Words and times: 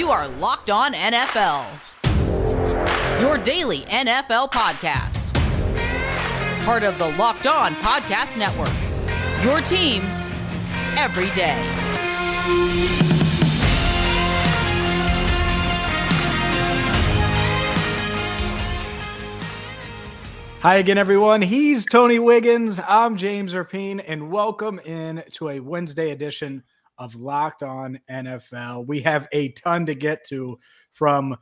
You 0.00 0.10
are 0.10 0.26
Locked 0.26 0.70
On 0.70 0.94
NFL, 0.94 1.66
your 3.20 3.36
daily 3.36 3.80
NFL 3.80 4.50
podcast. 4.50 5.34
Part 6.64 6.84
of 6.84 6.96
the 6.96 7.10
Locked 7.18 7.46
On 7.46 7.74
Podcast 7.74 8.38
Network, 8.38 8.72
your 9.44 9.60
team 9.60 10.00
every 10.96 11.28
day. 11.36 11.54
Hi 20.60 20.76
again, 20.76 20.96
everyone. 20.96 21.42
He's 21.42 21.84
Tony 21.84 22.18
Wiggins. 22.18 22.80
I'm 22.88 23.18
James 23.18 23.52
Rapien, 23.52 24.02
and 24.06 24.32
welcome 24.32 24.78
in 24.78 25.24
to 25.32 25.50
a 25.50 25.60
Wednesday 25.60 26.10
edition 26.10 26.62
of 27.00 27.16
Locked 27.16 27.64
On 27.64 27.98
NFL. 28.08 28.86
We 28.86 29.00
have 29.00 29.26
a 29.32 29.48
ton 29.48 29.86
to 29.86 29.94
get 29.94 30.22
to 30.26 30.58
from 30.92 31.36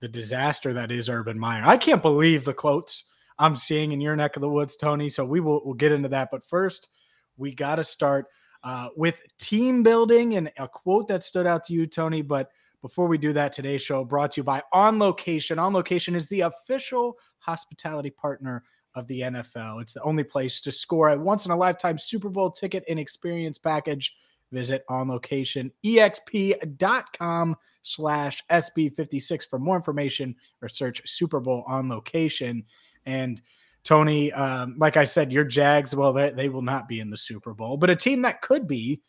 the 0.00 0.08
disaster 0.08 0.72
that 0.72 0.90
is 0.90 1.08
Urban 1.08 1.38
Meyer. 1.38 1.62
I 1.64 1.76
can't 1.76 2.02
believe 2.02 2.44
the 2.44 2.54
quotes 2.54 3.04
I'm 3.38 3.54
seeing 3.54 3.92
in 3.92 4.00
your 4.00 4.16
neck 4.16 4.36
of 4.36 4.40
the 4.40 4.48
woods, 4.48 4.74
Tony. 4.76 5.08
So 5.08 5.24
we 5.24 5.38
will 5.38 5.62
we'll 5.64 5.74
get 5.74 5.92
into 5.92 6.08
that. 6.08 6.30
But 6.32 6.42
first, 6.42 6.88
we 7.36 7.54
got 7.54 7.76
to 7.76 7.84
start 7.84 8.26
uh, 8.64 8.88
with 8.96 9.24
team 9.38 9.82
building 9.82 10.36
and 10.36 10.50
a 10.58 10.66
quote 10.66 11.08
that 11.08 11.22
stood 11.22 11.46
out 11.46 11.62
to 11.64 11.74
you, 11.74 11.86
Tony. 11.86 12.22
But 12.22 12.50
before 12.80 13.06
we 13.06 13.18
do 13.18 13.32
that, 13.34 13.52
today's 13.52 13.82
show 13.82 14.04
brought 14.04 14.32
to 14.32 14.40
you 14.40 14.44
by 14.44 14.62
On 14.72 14.98
Location. 14.98 15.58
On 15.58 15.72
Location 15.72 16.14
is 16.14 16.28
the 16.28 16.40
official 16.40 17.18
hospitality 17.38 18.10
partner 18.10 18.64
of 18.94 19.06
the 19.08 19.20
NFL. 19.20 19.82
It's 19.82 19.92
the 19.92 20.02
only 20.02 20.24
place 20.24 20.60
to 20.62 20.72
score 20.72 21.10
a 21.10 21.18
once 21.18 21.46
in 21.46 21.52
a 21.52 21.56
lifetime 21.56 21.98
Super 21.98 22.28
Bowl 22.28 22.50
ticket 22.50 22.84
and 22.88 22.98
experience 22.98 23.58
package. 23.58 24.14
Visit 24.52 24.84
onlocationexp.com 24.88 27.56
slash 27.82 28.44
SB56 28.50 29.48
for 29.48 29.58
more 29.58 29.76
information 29.76 30.36
or 30.60 30.68
search 30.68 31.08
Super 31.08 31.40
Bowl 31.40 31.64
on 31.66 31.88
location. 31.88 32.64
And 33.06 33.40
Tony, 33.82 34.32
um, 34.32 34.76
like 34.78 34.96
I 34.96 35.04
said, 35.04 35.32
your 35.32 35.44
Jags, 35.44 35.94
well, 35.94 36.12
they, 36.12 36.48
will 36.48 36.62
not 36.62 36.86
be 36.86 37.00
in 37.00 37.10
the 37.10 37.16
Super 37.16 37.52
Bowl, 37.52 37.76
but 37.76 37.90
a 37.90 37.96
team 37.96 38.22
that 38.22 38.40
could 38.40 38.68
be 38.68 39.02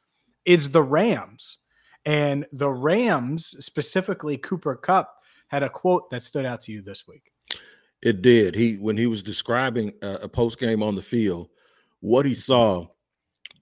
is 0.46 0.72
the 0.72 0.82
Rams. 0.82 1.60
And 2.06 2.46
the 2.52 2.70
Rams, 2.70 3.56
specifically 3.64 4.38
Cooper 4.38 4.76
Kupp, 4.76 5.14
had 5.48 5.64
a 5.64 5.70
quote 5.70 6.10
that 6.10 6.24
stood 6.24 6.46
out 6.46 6.62
to 6.62 6.72
you 6.72 6.82
this 6.82 7.08
week. 7.08 7.32
It 8.02 8.22
did. 8.22 8.56
He 8.56 8.76
when 8.76 8.98
he 8.98 9.08
was 9.08 9.24
describing 9.24 9.94
a, 10.02 10.14
a 10.24 10.28
post 10.28 10.60
game 10.60 10.84
on 10.84 10.96
the 10.96 11.02
field, 11.02 11.48
what 12.02 12.26
he 12.26 12.34
saw 12.34 12.88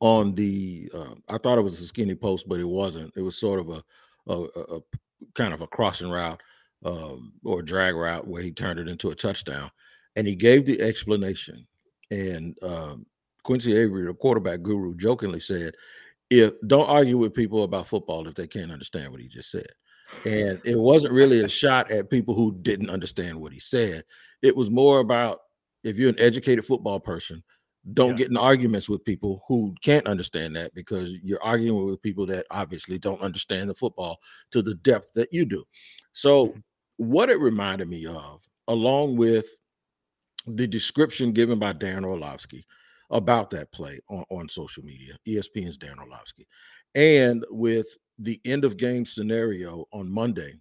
on 0.02 0.33
the 0.33 0.91
uh, 0.94 1.13
I 1.30 1.38
thought 1.38 1.59
it 1.59 1.61
was 1.61 1.80
a 1.80 1.85
skinny 1.85 2.16
post, 2.16 2.49
but 2.49 2.59
it 2.59 2.66
wasn't. 2.66 3.13
It 3.16 3.21
was 3.21 3.38
sort 3.38 3.59
of 3.59 3.69
a, 3.69 3.83
a, 4.27 4.43
a, 4.75 4.81
kind 5.35 5.53
of 5.53 5.61
a 5.61 5.67
crossing 5.67 6.09
route 6.09 6.41
um, 6.83 7.33
or 7.45 7.61
drag 7.61 7.95
route 7.95 8.27
where 8.27 8.41
he 8.41 8.52
turned 8.52 8.80
it 8.80 8.89
into 8.89 9.11
a 9.11 9.16
touchdown, 9.16 9.71
and 10.16 10.27
he 10.27 10.35
gave 10.35 10.66
the 10.66 10.81
explanation. 10.81 11.66
And 12.09 12.58
um, 12.63 13.05
Quincy 13.43 13.77
Avery, 13.77 14.05
the 14.05 14.13
quarterback 14.13 14.63
guru, 14.63 14.95
jokingly 14.95 15.39
said, 15.39 15.75
"If 16.31 16.53
don't 16.65 16.89
argue 16.89 17.17
with 17.17 17.36
people 17.36 17.63
about 17.63 17.88
football 17.88 18.27
if 18.27 18.33
they 18.33 18.47
can't 18.47 18.71
understand 18.71 19.11
what 19.11 19.21
he 19.21 19.27
just 19.27 19.52
said." 19.52 19.69
And 20.25 20.59
it 20.65 20.77
wasn't 20.77 21.13
really 21.13 21.41
a 21.41 21.47
shot 21.47 21.89
at 21.89 22.09
people 22.09 22.33
who 22.33 22.58
didn't 22.61 22.89
understand 22.89 23.39
what 23.39 23.53
he 23.53 23.59
said. 23.59 24.03
It 24.41 24.58
was 24.58 24.69
more 24.69 24.99
about 24.99 25.39
if 25.83 25.97
you're 25.97 26.09
an 26.09 26.19
educated 26.19 26.65
football 26.65 26.99
person, 26.99 27.43
don't 27.93 28.11
yeah. 28.11 28.15
get 28.17 28.29
in 28.29 28.37
arguments 28.37 28.87
with 28.87 29.03
people 29.03 29.43
who 29.47 29.73
can't 29.83 30.05
understand 30.05 30.55
that 30.55 30.73
because 30.75 31.17
you're 31.23 31.41
arguing 31.43 31.85
with 31.85 32.01
people 32.01 32.25
that 32.27 32.45
obviously 32.51 32.99
don't 32.99 33.21
understand 33.21 33.69
the 33.69 33.75
football 33.75 34.19
to 34.51 34.61
the 34.61 34.75
depth 34.75 35.13
that 35.13 35.33
you 35.33 35.45
do. 35.45 35.63
So, 36.13 36.47
mm-hmm. 36.47 36.59
what 36.97 37.29
it 37.29 37.39
reminded 37.39 37.87
me 37.89 38.05
of, 38.05 38.41
along 38.67 39.17
with 39.17 39.45
the 40.47 40.67
description 40.67 41.31
given 41.31 41.59
by 41.59 41.73
Dan 41.73 42.05
Orlovsky 42.05 42.65
about 43.09 43.49
that 43.52 43.71
play 43.71 43.99
on, 44.09 44.23
on 44.30 44.49
social 44.49 44.83
media, 44.83 45.15
ESPN's 45.27 45.77
Dan 45.77 45.99
Orlovsky, 45.99 46.47
and 46.95 47.45
with 47.49 47.87
the 48.20 48.39
end 48.45 48.64
of 48.64 48.77
game 48.77 49.05
scenario 49.05 49.86
on 49.91 50.11
Monday, 50.11 50.53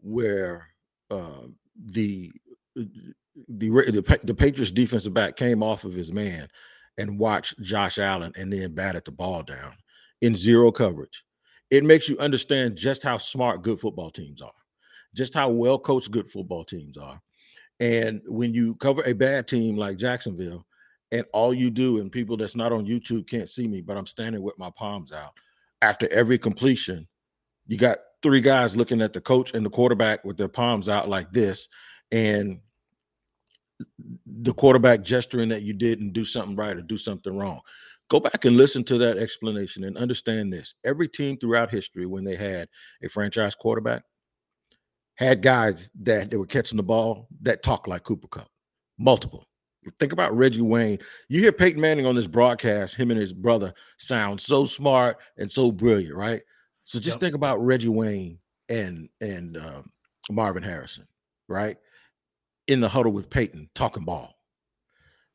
where 0.00 0.68
uh, 1.10 1.46
the 1.76 2.32
the, 3.48 3.68
the 3.68 4.20
the 4.24 4.34
Patriots 4.34 4.70
defensive 4.70 5.14
back 5.14 5.36
came 5.36 5.62
off 5.62 5.84
of 5.84 5.94
his 5.94 6.12
man 6.12 6.48
and 6.98 7.18
watched 7.18 7.60
Josh 7.62 7.98
Allen 7.98 8.32
and 8.36 8.52
then 8.52 8.74
batted 8.74 9.04
the 9.04 9.12
ball 9.12 9.42
down 9.42 9.74
in 10.20 10.34
zero 10.36 10.70
coverage. 10.70 11.24
It 11.70 11.84
makes 11.84 12.08
you 12.08 12.18
understand 12.18 12.76
just 12.76 13.02
how 13.02 13.16
smart 13.16 13.62
good 13.62 13.80
football 13.80 14.10
teams 14.10 14.42
are, 14.42 14.52
just 15.14 15.34
how 15.34 15.50
well 15.50 15.78
coached 15.78 16.10
good 16.10 16.28
football 16.28 16.64
teams 16.64 16.96
are. 16.96 17.20
And 17.78 18.20
when 18.26 18.52
you 18.52 18.74
cover 18.74 19.02
a 19.04 19.14
bad 19.14 19.48
team 19.48 19.76
like 19.76 19.96
Jacksonville, 19.96 20.66
and 21.12 21.24
all 21.32 21.52
you 21.52 21.70
do, 21.70 21.98
and 22.00 22.12
people 22.12 22.36
that's 22.36 22.56
not 22.56 22.72
on 22.72 22.86
YouTube 22.86 23.28
can't 23.28 23.48
see 23.48 23.66
me, 23.66 23.80
but 23.80 23.96
I'm 23.96 24.06
standing 24.06 24.42
with 24.42 24.58
my 24.58 24.70
palms 24.76 25.12
out 25.12 25.32
after 25.82 26.08
every 26.12 26.38
completion. 26.38 27.08
You 27.66 27.78
got 27.78 27.98
three 28.22 28.40
guys 28.40 28.76
looking 28.76 29.00
at 29.00 29.12
the 29.12 29.20
coach 29.20 29.54
and 29.54 29.64
the 29.64 29.70
quarterback 29.70 30.24
with 30.24 30.36
their 30.36 30.48
palms 30.48 30.88
out 30.88 31.08
like 31.08 31.32
this. 31.32 31.68
And 32.12 32.60
the 34.26 34.54
quarterback 34.54 35.02
gesturing 35.02 35.48
that 35.50 35.62
you 35.62 35.72
didn't 35.72 36.12
do 36.12 36.24
something 36.24 36.56
right 36.56 36.76
or 36.76 36.82
do 36.82 36.96
something 36.96 37.36
wrong. 37.36 37.60
Go 38.08 38.20
back 38.20 38.44
and 38.44 38.56
listen 38.56 38.82
to 38.84 38.98
that 38.98 39.18
explanation 39.18 39.84
and 39.84 39.96
understand 39.96 40.52
this. 40.52 40.74
Every 40.84 41.08
team 41.08 41.36
throughout 41.36 41.70
history, 41.70 42.06
when 42.06 42.24
they 42.24 42.34
had 42.34 42.68
a 43.04 43.08
franchise 43.08 43.54
quarterback, 43.54 44.02
had 45.14 45.42
guys 45.42 45.90
that 46.02 46.30
they 46.30 46.36
were 46.36 46.46
catching 46.46 46.76
the 46.76 46.82
ball 46.82 47.28
that 47.42 47.62
talked 47.62 47.86
like 47.86 48.02
Cooper 48.02 48.28
Kupp, 48.28 48.48
Multiple. 48.98 49.46
Think 49.98 50.12
about 50.12 50.36
Reggie 50.36 50.60
Wayne. 50.60 50.98
You 51.28 51.40
hear 51.40 51.52
Peyton 51.52 51.80
Manning 51.80 52.04
on 52.04 52.14
this 52.14 52.26
broadcast, 52.26 52.96
him 52.96 53.10
and 53.10 53.20
his 53.20 53.32
brother 53.32 53.72
sound 53.98 54.40
so 54.40 54.66
smart 54.66 55.18
and 55.38 55.50
so 55.50 55.72
brilliant, 55.72 56.14
right? 56.14 56.42
So 56.84 56.98
just 56.98 57.16
yep. 57.16 57.20
think 57.20 57.34
about 57.34 57.64
Reggie 57.64 57.88
Wayne 57.88 58.38
and 58.68 59.08
and 59.20 59.56
um, 59.56 59.90
Marvin 60.30 60.62
Harrison, 60.62 61.06
right? 61.48 61.76
In 62.70 62.80
the 62.80 62.88
huddle 62.88 63.12
with 63.12 63.28
Peyton 63.28 63.68
talking 63.74 64.04
ball. 64.04 64.32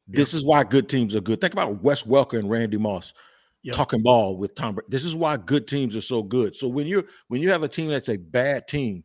Yep. 0.08 0.16
This 0.16 0.34
is 0.34 0.46
why 0.46 0.64
good 0.64 0.88
teams 0.88 1.14
are 1.16 1.22
good. 1.22 1.42
Think 1.42 1.54
about 1.54 1.84
Wes 1.84 2.04
Welker 2.04 2.40
and 2.40 2.50
Randy 2.50 2.78
Moss 2.78 3.14
yep. 3.62 3.76
talking 3.76 4.02
ball 4.02 4.38
with 4.38 4.56
Tom 4.56 4.76
Brady. 4.76 4.88
This 4.90 5.04
is 5.04 5.16
why 5.16 5.36
good 5.36 5.68
teams 5.68 5.98
are 5.98 6.02
so 6.02 6.24
good. 6.24 6.56
So 6.56 6.70
when 6.70 6.88
you 6.88 7.06
when 7.28 7.42
you 7.42 7.50
have 7.50 7.64
a 7.64 7.68
team 7.68 7.90
that's 7.90 8.08
a 8.08 8.18
bad 8.18 8.70
team, 8.70 9.04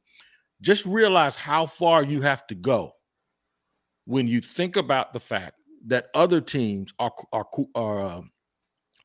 just 0.60 0.86
realize 0.86 1.34
how 1.34 1.66
far 1.66 2.04
you 2.04 2.20
have 2.20 2.46
to 2.46 2.54
go 2.54 2.92
when 4.04 4.28
you 4.28 4.40
think 4.40 4.76
about 4.76 5.12
the 5.12 5.20
fact 5.20 5.56
that 5.86 6.06
other 6.14 6.40
teams 6.40 6.94
are 7.00 7.12
are 7.32 7.48
are 7.74 8.00
um, 8.00 8.30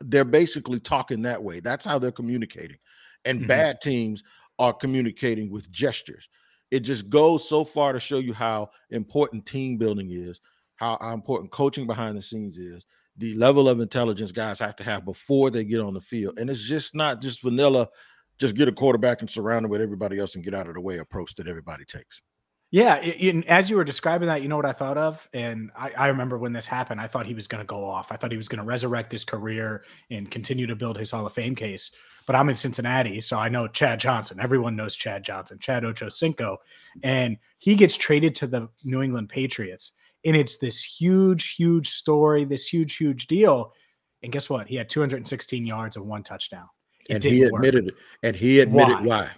they're 0.01 0.23
basically 0.23 0.79
talking 0.79 1.23
that 1.23 1.41
way. 1.41 1.61
That's 1.61 1.85
how 1.85 1.97
they're 1.97 2.11
communicating, 2.11 2.77
and 3.23 3.39
mm-hmm. 3.39 3.47
bad 3.47 3.81
teams 3.81 4.21
are 4.59 4.73
communicating 4.73 5.49
with 5.49 5.71
gestures 5.71 6.29
it 6.71 6.81
just 6.81 7.09
goes 7.09 7.47
so 7.47 7.63
far 7.63 7.93
to 7.93 7.99
show 7.99 8.17
you 8.17 8.33
how 8.33 8.69
important 8.89 9.45
team 9.45 9.77
building 9.77 10.11
is, 10.11 10.39
how, 10.75 10.97
important 11.13 11.51
coaching 11.51 11.87
behind 11.87 12.17
the 12.17 12.21
scenes 12.21 12.57
is, 12.57 12.85
the 13.17 13.33
level 13.35 13.69
of 13.69 13.79
intelligence 13.79 14.31
guys 14.31 14.59
have 14.59 14.75
to 14.75 14.83
have 14.83 15.05
before 15.05 15.49
they 15.49 15.63
get 15.63 15.79
on 15.79 15.93
the 15.93 16.01
field. 16.01 16.37
And 16.37 16.49
it's 16.49 16.61
just 16.61 16.95
not 16.95 17.21
just 17.21 17.41
vanilla, 17.41 17.87
just 18.37 18.55
get 18.55 18.67
a 18.67 18.73
quarterback 18.73 19.21
and 19.21 19.29
surround 19.29 19.65
him 19.65 19.71
with 19.71 19.81
everybody 19.81 20.19
else 20.19 20.35
and 20.35 20.43
get 20.43 20.53
out 20.53 20.67
of 20.67 20.73
the 20.73 20.81
way 20.81 20.97
approach 20.97 21.35
that 21.35 21.47
everybody 21.47 21.85
takes. 21.85 22.21
Yeah, 22.75 22.99
it, 23.01 23.47
as 23.47 23.69
you 23.69 23.77
were 23.77 23.85
describing 23.85 24.27
that, 24.27 24.41
you 24.41 24.49
know 24.49 24.57
what 24.57 24.65
I 24.65 24.73
thought 24.73 24.97
of, 24.97 25.29
and 25.33 25.71
I, 25.77 25.91
I 25.97 26.07
remember 26.09 26.37
when 26.37 26.51
this 26.51 26.65
happened, 26.65 26.99
I 26.99 27.07
thought 27.07 27.25
he 27.25 27.33
was 27.33 27.47
going 27.47 27.61
to 27.61 27.65
go 27.65 27.85
off. 27.85 28.11
I 28.11 28.17
thought 28.17 28.31
he 28.33 28.37
was 28.37 28.49
going 28.49 28.59
to 28.59 28.65
resurrect 28.65 29.13
his 29.13 29.23
career 29.23 29.85
and 30.11 30.29
continue 30.29 30.67
to 30.67 30.75
build 30.75 30.97
his 30.97 31.11
Hall 31.11 31.25
of 31.25 31.31
Fame 31.31 31.55
case. 31.55 31.91
But 32.27 32.35
I'm 32.35 32.49
in 32.49 32.55
Cincinnati, 32.55 33.21
so 33.21 33.39
I 33.39 33.47
know 33.47 33.69
Chad 33.69 34.01
Johnson. 34.01 34.41
Everyone 34.41 34.75
knows 34.75 34.93
Chad 34.93 35.23
Johnson, 35.23 35.57
Chad 35.57 35.83
Ochocinco, 35.83 36.57
and 37.01 37.37
he 37.59 37.75
gets 37.75 37.95
traded 37.95 38.35
to 38.35 38.47
the 38.47 38.67
New 38.83 39.01
England 39.01 39.29
Patriots, 39.29 39.93
and 40.25 40.35
it's 40.35 40.57
this 40.57 40.83
huge, 40.83 41.55
huge 41.55 41.91
story, 41.91 42.43
this 42.43 42.67
huge, 42.67 42.97
huge 42.97 43.27
deal. 43.27 43.71
And 44.21 44.33
guess 44.33 44.49
what? 44.49 44.67
He 44.67 44.75
had 44.75 44.89
216 44.89 45.65
yards 45.65 45.95
and 45.95 46.05
one 46.05 46.23
touchdown. 46.23 46.67
It 47.09 47.13
and 47.13 47.23
he 47.23 47.43
admitted 47.43 47.85
work. 47.85 47.93
it. 47.93 48.27
And 48.27 48.35
he 48.35 48.59
admitted 48.59 48.95
why? 48.95 49.27
why 49.27 49.31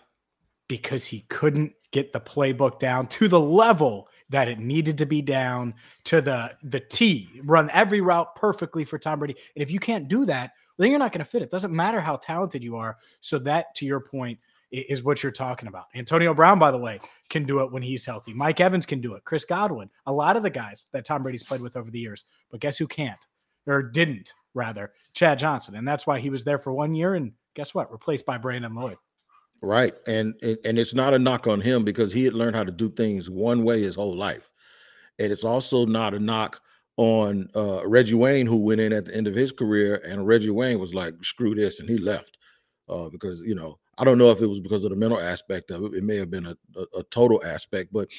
because 0.68 1.06
he 1.06 1.22
couldn't 1.30 1.74
get 1.92 2.14
the 2.14 2.20
playbook 2.20 2.80
down 2.80 3.08
to 3.08 3.28
the 3.28 3.40
level 3.40 4.08
that 4.30 4.48
it 4.48 4.60
needed 4.60 4.98
to 4.98 5.06
be 5.06 5.22
down 5.22 5.74
to 6.04 6.22
the 6.22 6.52
the 6.64 6.80
T, 6.80 7.30
run 7.44 7.70
every 7.72 8.02
route 8.02 8.36
perfectly 8.36 8.84
for 8.84 8.98
Tom 9.00 9.20
Brady. 9.20 9.36
And 9.56 9.64
if 9.64 9.72
you 9.72 9.80
can't 9.80 10.08
do 10.08 10.26
that, 10.26 10.52
then 10.78 10.90
you're 10.90 11.00
not 11.00 11.12
going 11.12 11.24
to 11.24 11.30
fit. 11.30 11.42
It 11.42 11.52
doesn't 11.52 11.74
matter 11.74 12.02
how 12.02 12.18
talented 12.18 12.64
you 12.64 12.76
are. 12.76 12.98
So 13.22 13.40
that, 13.40 13.74
to 13.76 13.86
your 13.86 14.00
point, 14.00 14.40
is 14.72 15.04
what 15.04 15.24
you're 15.24 15.32
talking 15.32 15.68
about. 15.68 15.86
Antonio 15.96 16.34
Brown, 16.34 16.60
by 16.60 16.72
the 16.72 16.78
way, 16.78 17.00
can 17.30 17.44
do 17.44 17.62
it 17.62 17.72
when 17.72 17.82
he's 17.82 18.06
healthy. 18.06 18.34
Mike 18.34 18.60
Evans 18.60 18.86
can 18.86 19.00
do 19.00 19.14
it. 19.14 19.24
Chris 19.24 19.46
Godwin, 19.46 19.90
a 20.06 20.12
lot 20.12 20.36
of 20.36 20.44
the 20.44 20.50
guys 20.50 20.88
that 20.92 21.06
Tom 21.06 21.24
Brady's 21.24 21.44
played 21.44 21.62
with 21.62 21.78
over 21.78 21.90
the 21.90 22.00
years. 22.00 22.26
But 22.52 22.60
guess 22.60 22.78
who 22.78 22.88
can't 22.88 23.20
or 23.66 23.82
didn't 23.82 24.34
rather? 24.54 24.92
Chad 25.14 25.40
Johnson, 25.40 25.76
and 25.76 25.88
that's 25.88 26.06
why 26.06 26.20
he 26.20 26.30
was 26.30 26.44
there 26.44 26.60
for 26.60 26.74
one 26.74 26.94
year. 26.94 27.16
And 27.16 27.32
guess 27.56 27.74
what? 27.74 27.92
Replaced 27.92 28.26
by 28.26 28.38
Brandon 28.38 28.76
Lloyd. 28.76 28.98
Right. 29.62 29.96
And 30.06 30.36
and 30.44 30.78
it's 30.78 30.94
not 30.94 31.14
a 31.14 31.20
knock 31.20 31.48
on 31.48 31.62
him 31.62 31.84
because 31.84 32.14
he 32.14 32.24
had 32.24 32.34
learned 32.34 32.56
how 32.56 32.64
to 32.64 32.72
do 32.72 32.90
things 32.90 33.30
one 33.30 33.64
way 33.64 33.82
his 33.82 33.96
whole 33.96 34.16
life. 34.16 34.52
And 35.20 35.32
it's 35.32 35.44
also 35.44 35.86
not 35.86 36.14
a 36.14 36.20
knock 36.20 36.62
on 36.98 37.50
uh, 37.56 37.88
Reggie 37.88 38.16
Wayne, 38.16 38.46
who 38.48 38.58
went 38.58 38.82
in 38.82 38.94
at 38.94 39.06
the 39.06 39.16
end 39.16 39.28
of 39.28 39.36
his 39.36 39.52
career, 39.52 40.02
and 40.06 40.28
Reggie 40.28 40.50
Wayne 40.52 40.80
was 40.80 40.94
like, 40.94 41.16
"Screw 41.24 41.56
this," 41.56 41.80
and 41.80 41.90
he 41.90 41.98
left 41.98 42.38
uh, 42.90 43.10
because 43.10 43.42
you 43.42 43.56
know 43.56 43.80
I 43.98 44.04
don't 44.04 44.18
know 44.18 44.32
if 44.32 44.42
it 44.42 44.48
was 44.48 44.60
because 44.60 44.84
of 44.84 44.92
the 44.92 44.96
mental 44.96 45.20
aspect 45.20 45.72
of 45.72 45.84
it. 45.86 45.94
It 45.96 46.04
may 46.04 46.18
have 46.18 46.30
been 46.30 46.46
a, 46.46 46.58
a, 46.76 47.00
a 47.00 47.04
total 47.06 47.44
aspect, 47.44 47.92
but 47.92 48.10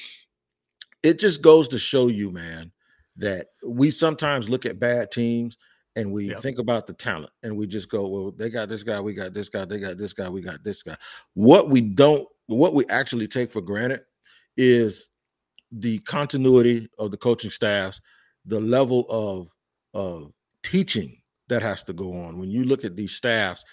it 1.03 1.19
just 1.19 1.41
goes 1.41 1.67
to 1.69 1.79
show 1.79 2.07
you, 2.07 2.31
man, 2.31 2.71
that 3.17 3.47
we 3.65 3.91
sometimes 3.91 4.49
look 4.49 4.65
at 4.65 4.79
bad 4.79 5.11
teams 5.11 5.57
and 5.99 6.13
we 6.13 6.29
yep. 6.29 6.39
think 6.39 6.59
about 6.59 6.87
the 6.87 6.93
talent 6.93 7.31
and 7.43 7.55
we 7.55 7.67
just 7.67 7.89
go, 7.89 8.07
well, 8.07 8.31
they 8.31 8.49
got 8.49 8.69
this 8.69 8.83
guy, 8.83 9.01
we 9.01 9.13
got 9.13 9.33
this 9.33 9.49
guy, 9.49 9.65
they 9.65 9.79
got 9.79 9.97
this 9.97 10.13
guy, 10.13 10.29
we 10.29 10.41
got 10.41 10.63
this 10.63 10.81
guy. 10.81 10.95
What 11.33 11.69
we 11.69 11.81
don't, 11.81 12.25
what 12.47 12.73
we 12.73 12.85
actually 12.87 13.27
take 13.27 13.51
for 13.51 13.61
granted 13.61 14.01
is 14.55 15.09
the 15.71 15.99
continuity 15.99 16.89
of 16.97 17.11
the 17.11 17.17
coaching 17.17 17.51
staffs, 17.51 17.99
the 18.45 18.59
level 18.59 19.05
of 19.09 19.49
of 19.93 20.31
teaching 20.63 21.17
that 21.49 21.61
has 21.61 21.83
to 21.83 21.93
go 21.93 22.13
on. 22.13 22.39
When 22.39 22.49
you 22.49 22.63
look 22.63 22.85
at 22.85 22.95
these 22.95 23.11
staffs, 23.11 23.65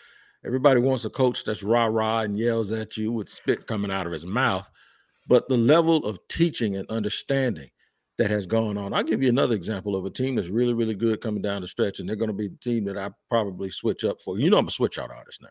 everybody 0.45 0.81
wants 0.81 1.05
a 1.05 1.11
coach 1.11 1.45
that's 1.45 1.63
rah 1.63 1.87
rah 1.87 2.21
and 2.21 2.37
yells 2.37 2.73
at 2.73 2.97
you 2.97 3.13
with 3.13 3.29
spit 3.29 3.69
coming 3.69 3.91
out 3.93 4.07
of 4.07 4.13
his 4.13 4.27
mouth, 4.27 4.69
but 5.29 5.49
the 5.49 5.57
level 5.57 6.05
of 6.05 6.19
teaching 6.29 6.75
and 6.75 6.91
understanding 6.91 7.71
that 8.19 8.31
has 8.31 8.47
gone 8.47 8.79
on. 8.79 8.95
I'll 8.95 9.03
give 9.03 9.23
you 9.23 9.29
another 9.29 9.55
example 9.55 9.95
of 9.95 10.07
a 10.07 10.11
team 10.11 10.37
that's 10.37 10.49
really, 10.49 10.73
really 10.73 10.95
good 10.95 11.21
coming 11.21 11.43
down 11.43 11.63
the 11.63 11.69
stretch, 11.69 12.01
and 12.01 12.09
they're 12.09 12.17
going 12.17 12.31
to 12.31 12.35
be 12.35 12.49
the 12.49 12.57
team 12.57 12.85
that 12.85 12.97
I 12.97 13.11
probably 13.29 13.71
switch 13.71 14.05
up 14.05 14.21
for. 14.21 14.39
You 14.39 14.51
know, 14.51 14.59
I'm 14.59 14.69
a 14.69 14.71
switch 14.71 14.99
out 14.99 15.11
artist 15.11 15.43
now. 15.43 15.49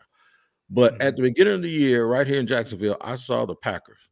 But 0.68 0.94
mm-hmm. 0.94 1.02
at 1.02 1.16
the 1.16 1.22
beginning 1.22 1.54
of 1.54 1.62
the 1.62 1.70
year, 1.70 2.06
right 2.06 2.26
here 2.26 2.40
in 2.40 2.46
Jacksonville, 2.46 2.96
I 3.00 3.14
saw 3.14 3.46
the 3.46 3.54
Packers 3.54 4.08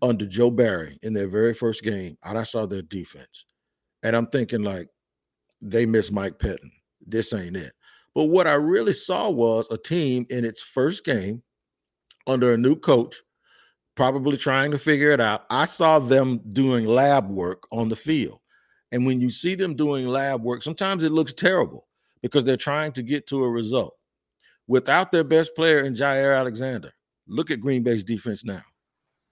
under 0.00 0.26
Joe 0.26 0.50
Barry 0.50 0.98
in 1.02 1.12
their 1.12 1.28
very 1.28 1.52
first 1.52 1.82
game, 1.82 2.16
and 2.24 2.38
I 2.38 2.44
saw 2.44 2.66
their 2.66 2.82
defense. 2.82 3.44
And 4.02 4.16
I'm 4.16 4.26
thinking, 4.28 4.62
like, 4.62 4.88
they 5.60 5.86
miss 5.86 6.10
Mike 6.10 6.38
Pettine. 6.38 6.70
This 7.06 7.32
ain't 7.32 7.56
it. 7.56 7.72
But 8.14 8.24
what 8.24 8.46
I 8.46 8.54
really 8.54 8.92
saw 8.92 9.28
was 9.28 9.68
a 9.70 9.78
team 9.78 10.26
in 10.30 10.44
its 10.44 10.62
first 10.62 11.04
game 11.04 11.42
under 12.26 12.54
a 12.54 12.58
new 12.58 12.76
coach, 12.76 13.20
probably 13.94 14.36
trying 14.36 14.70
to 14.70 14.78
figure 14.78 15.10
it 15.10 15.20
out. 15.20 15.44
I 15.50 15.66
saw 15.66 15.98
them 15.98 16.40
doing 16.50 16.86
lab 16.86 17.28
work 17.28 17.64
on 17.70 17.88
the 17.88 17.96
field. 17.96 18.40
And 18.92 19.06
when 19.06 19.20
you 19.20 19.30
see 19.30 19.54
them 19.54 19.74
doing 19.74 20.06
lab 20.06 20.42
work, 20.42 20.62
sometimes 20.62 21.02
it 21.02 21.12
looks 21.12 21.32
terrible 21.32 21.86
because 22.22 22.44
they're 22.44 22.56
trying 22.56 22.92
to 22.92 23.02
get 23.02 23.26
to 23.28 23.44
a 23.44 23.50
result. 23.50 23.94
Without 24.66 25.12
their 25.12 25.24
best 25.24 25.54
player 25.54 25.84
in 25.84 25.94
Jaire 25.94 26.36
Alexander, 26.36 26.92
look 27.26 27.50
at 27.50 27.60
Green 27.60 27.82
Bay's 27.82 28.04
defense 28.04 28.44
now 28.44 28.62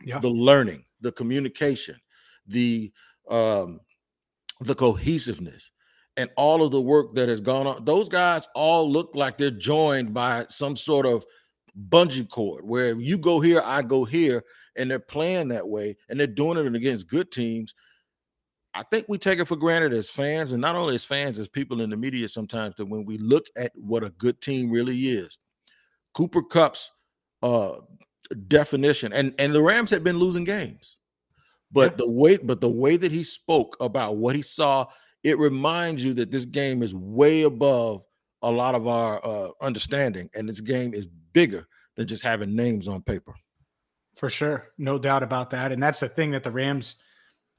yeah. 0.05 0.19
the 0.19 0.29
learning, 0.29 0.85
the 1.01 1.13
communication, 1.13 1.97
the 2.47 2.93
um, 3.29 3.81
the 4.61 4.75
cohesiveness, 4.75 5.71
and 6.17 6.31
all 6.37 6.63
of 6.63 6.71
the 6.71 6.81
work 6.81 7.15
that 7.15 7.29
has 7.29 7.41
gone 7.41 7.67
on. 7.67 7.85
Those 7.85 8.09
guys 8.09 8.49
all 8.55 8.91
look 8.91 9.11
like 9.15 9.39
they're 9.39 9.51
joined 9.51 10.13
by 10.13 10.47
some 10.49 10.77
sort 10.77 11.07
of 11.07 11.25
bungee 11.89 12.29
cord 12.29 12.65
where 12.65 12.95
you 12.99 13.19
go 13.19 13.41
here, 13.41 13.63
I 13.65 13.83
go 13.83 14.05
here, 14.05 14.45
and 14.77 14.91
they're 14.91 14.99
playing 14.99 15.49
that 15.49 15.69
way, 15.69 15.97
and 16.09 16.19
they're 16.19 16.27
doing 16.27 16.59
it 16.59 16.75
against 16.75 17.09
good 17.09 17.31
teams. 17.31 17.75
I 18.75 18.83
think 18.85 19.07
we 19.09 19.19
take 19.19 19.39
it 19.39 19.47
for 19.47 19.57
granted 19.57 19.93
as 19.93 20.09
fans, 20.09 20.53
and 20.53 20.61
not 20.61 20.77
only 20.77 20.95
as 20.95 21.05
fans, 21.05 21.39
as 21.39 21.49
people 21.49 21.83
in 21.83 21.91
the 21.91 21.97
media 21.97 22.29
sometimes, 22.29 22.75
that 22.77 22.87
when 22.87 23.05
we 23.05 23.19
look 23.19 23.47
at 23.57 23.73
what 23.75 24.03
a 24.03 24.11
good 24.11 24.41
team 24.41 24.71
really 24.71 24.99
is, 24.99 25.39
Cooper 26.15 26.43
Kupp's 26.43 26.91
uh, 27.43 27.77
definition. 28.49 29.13
And 29.13 29.35
and 29.39 29.55
the 29.55 29.63
Rams 29.63 29.91
had 29.91 30.05
been 30.05 30.19
losing 30.19 30.45
games. 30.45 30.99
But 31.71 31.93
yeah. 31.93 31.97
the 31.99 32.11
way 32.11 32.37
but 32.39 32.61
the 32.61 32.71
way 32.71 32.97
that 32.97 33.13
he 33.13 33.25
spoke 33.25 33.77
about 33.81 34.17
what 34.17 34.37
he 34.37 34.43
saw, 34.43 34.87
it 35.23 35.39
reminds 35.39 36.05
you 36.05 36.15
that 36.15 36.31
this 36.31 36.45
game 36.45 36.83
is 36.83 36.95
way 36.95 37.43
above 37.43 38.05
a 38.43 38.51
lot 38.51 38.75
of 38.75 38.87
our 38.87 39.25
uh, 39.25 39.51
understanding 39.61 40.29
and 40.35 40.49
this 40.49 40.61
game 40.61 40.95
is 40.95 41.07
bigger 41.33 41.67
than 41.97 42.07
just 42.07 42.23
having 42.23 42.55
names 42.55 42.89
on 42.89 43.03
paper. 43.03 43.35
For 44.17 44.29
sure. 44.29 44.69
No 44.79 44.99
doubt 44.99 45.23
about 45.23 45.51
that. 45.51 45.73
And 45.73 45.83
that's 45.83 46.01
the 46.01 46.09
thing 46.09 46.33
that 46.33 46.45
the 46.45 46.51
Rams 46.51 46.97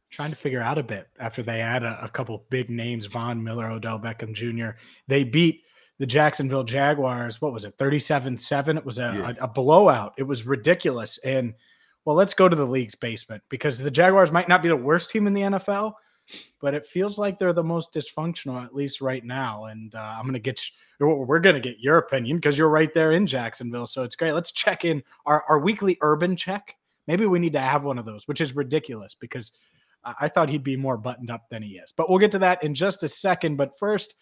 trying 0.09 0.29
to 0.29 0.35
figure 0.35 0.61
out 0.61 0.77
a 0.77 0.83
bit 0.83 1.07
after 1.19 1.41
they 1.41 1.61
add 1.61 1.83
a, 1.83 1.99
a 2.03 2.09
couple 2.09 2.45
big 2.49 2.69
names, 2.69 3.07
Von 3.07 3.43
Miller, 3.43 3.69
Odell 3.71 3.99
Beckham 3.99 4.33
Jr. 4.33 4.77
They 5.07 5.23
beat 5.23 5.61
the 5.97 6.05
Jacksonville 6.05 6.63
Jaguars, 6.63 7.41
what 7.41 7.53
was 7.53 7.65
it, 7.65 7.75
37 7.77 8.37
7? 8.37 8.77
It 8.77 8.85
was 8.85 8.99
a, 8.99 9.13
yeah. 9.15 9.33
a, 9.39 9.45
a, 9.45 9.47
blowout. 9.47 10.13
It 10.17 10.23
was 10.23 10.45
ridiculous. 10.45 11.17
And 11.19 11.53
well, 12.05 12.15
let's 12.15 12.33
go 12.33 12.47
to 12.47 12.55
the 12.55 12.65
league's 12.65 12.95
basement 12.95 13.41
because 13.49 13.79
the 13.79 13.91
Jaguars 13.91 14.31
might 14.31 14.49
not 14.49 14.61
be 14.61 14.69
the 14.69 14.75
worst 14.75 15.09
team 15.09 15.25
in 15.25 15.33
the 15.33 15.41
NFL, 15.41 15.93
but 16.59 16.73
it 16.73 16.85
feels 16.85 17.17
like 17.17 17.37
they're 17.37 17.53
the 17.53 17.63
most 17.63 17.93
dysfunctional, 17.93 18.63
at 18.63 18.75
least 18.75 19.01
right 19.01 19.23
now. 19.23 19.65
And 19.65 19.93
uh, 19.95 20.15
I'm 20.17 20.23
going 20.23 20.33
to 20.33 20.39
get, 20.39 20.61
we're 20.99 21.39
going 21.39 21.55
to 21.55 21.61
get 21.61 21.79
your 21.79 21.97
opinion 21.97 22.37
because 22.37 22.57
you're 22.57 22.69
right 22.69 22.93
there 22.93 23.11
in 23.11 23.27
Jacksonville. 23.27 23.87
So 23.87 24.03
it's 24.03 24.15
great. 24.15 24.33
Let's 24.33 24.51
check 24.51 24.85
in 24.85 25.03
our, 25.25 25.43
our 25.49 25.59
weekly 25.59 25.97
urban 26.01 26.35
check. 26.35 26.75
Maybe 27.07 27.25
we 27.25 27.39
need 27.39 27.53
to 27.53 27.59
have 27.59 27.83
one 27.83 27.99
of 27.99 28.05
those, 28.05 28.27
which 28.27 28.41
is 28.41 28.55
ridiculous 28.55 29.15
because 29.15 29.51
I 30.05 30.27
thought 30.27 30.49
he'd 30.49 30.63
be 30.63 30.77
more 30.77 30.97
buttoned 30.97 31.31
up 31.31 31.49
than 31.49 31.63
he 31.63 31.73
is. 31.77 31.93
But 31.95 32.09
we'll 32.09 32.19
get 32.19 32.31
to 32.33 32.39
that 32.39 32.63
in 32.63 32.73
just 32.73 33.03
a 33.03 33.07
second. 33.07 33.57
But 33.57 33.77
first, 33.77 34.15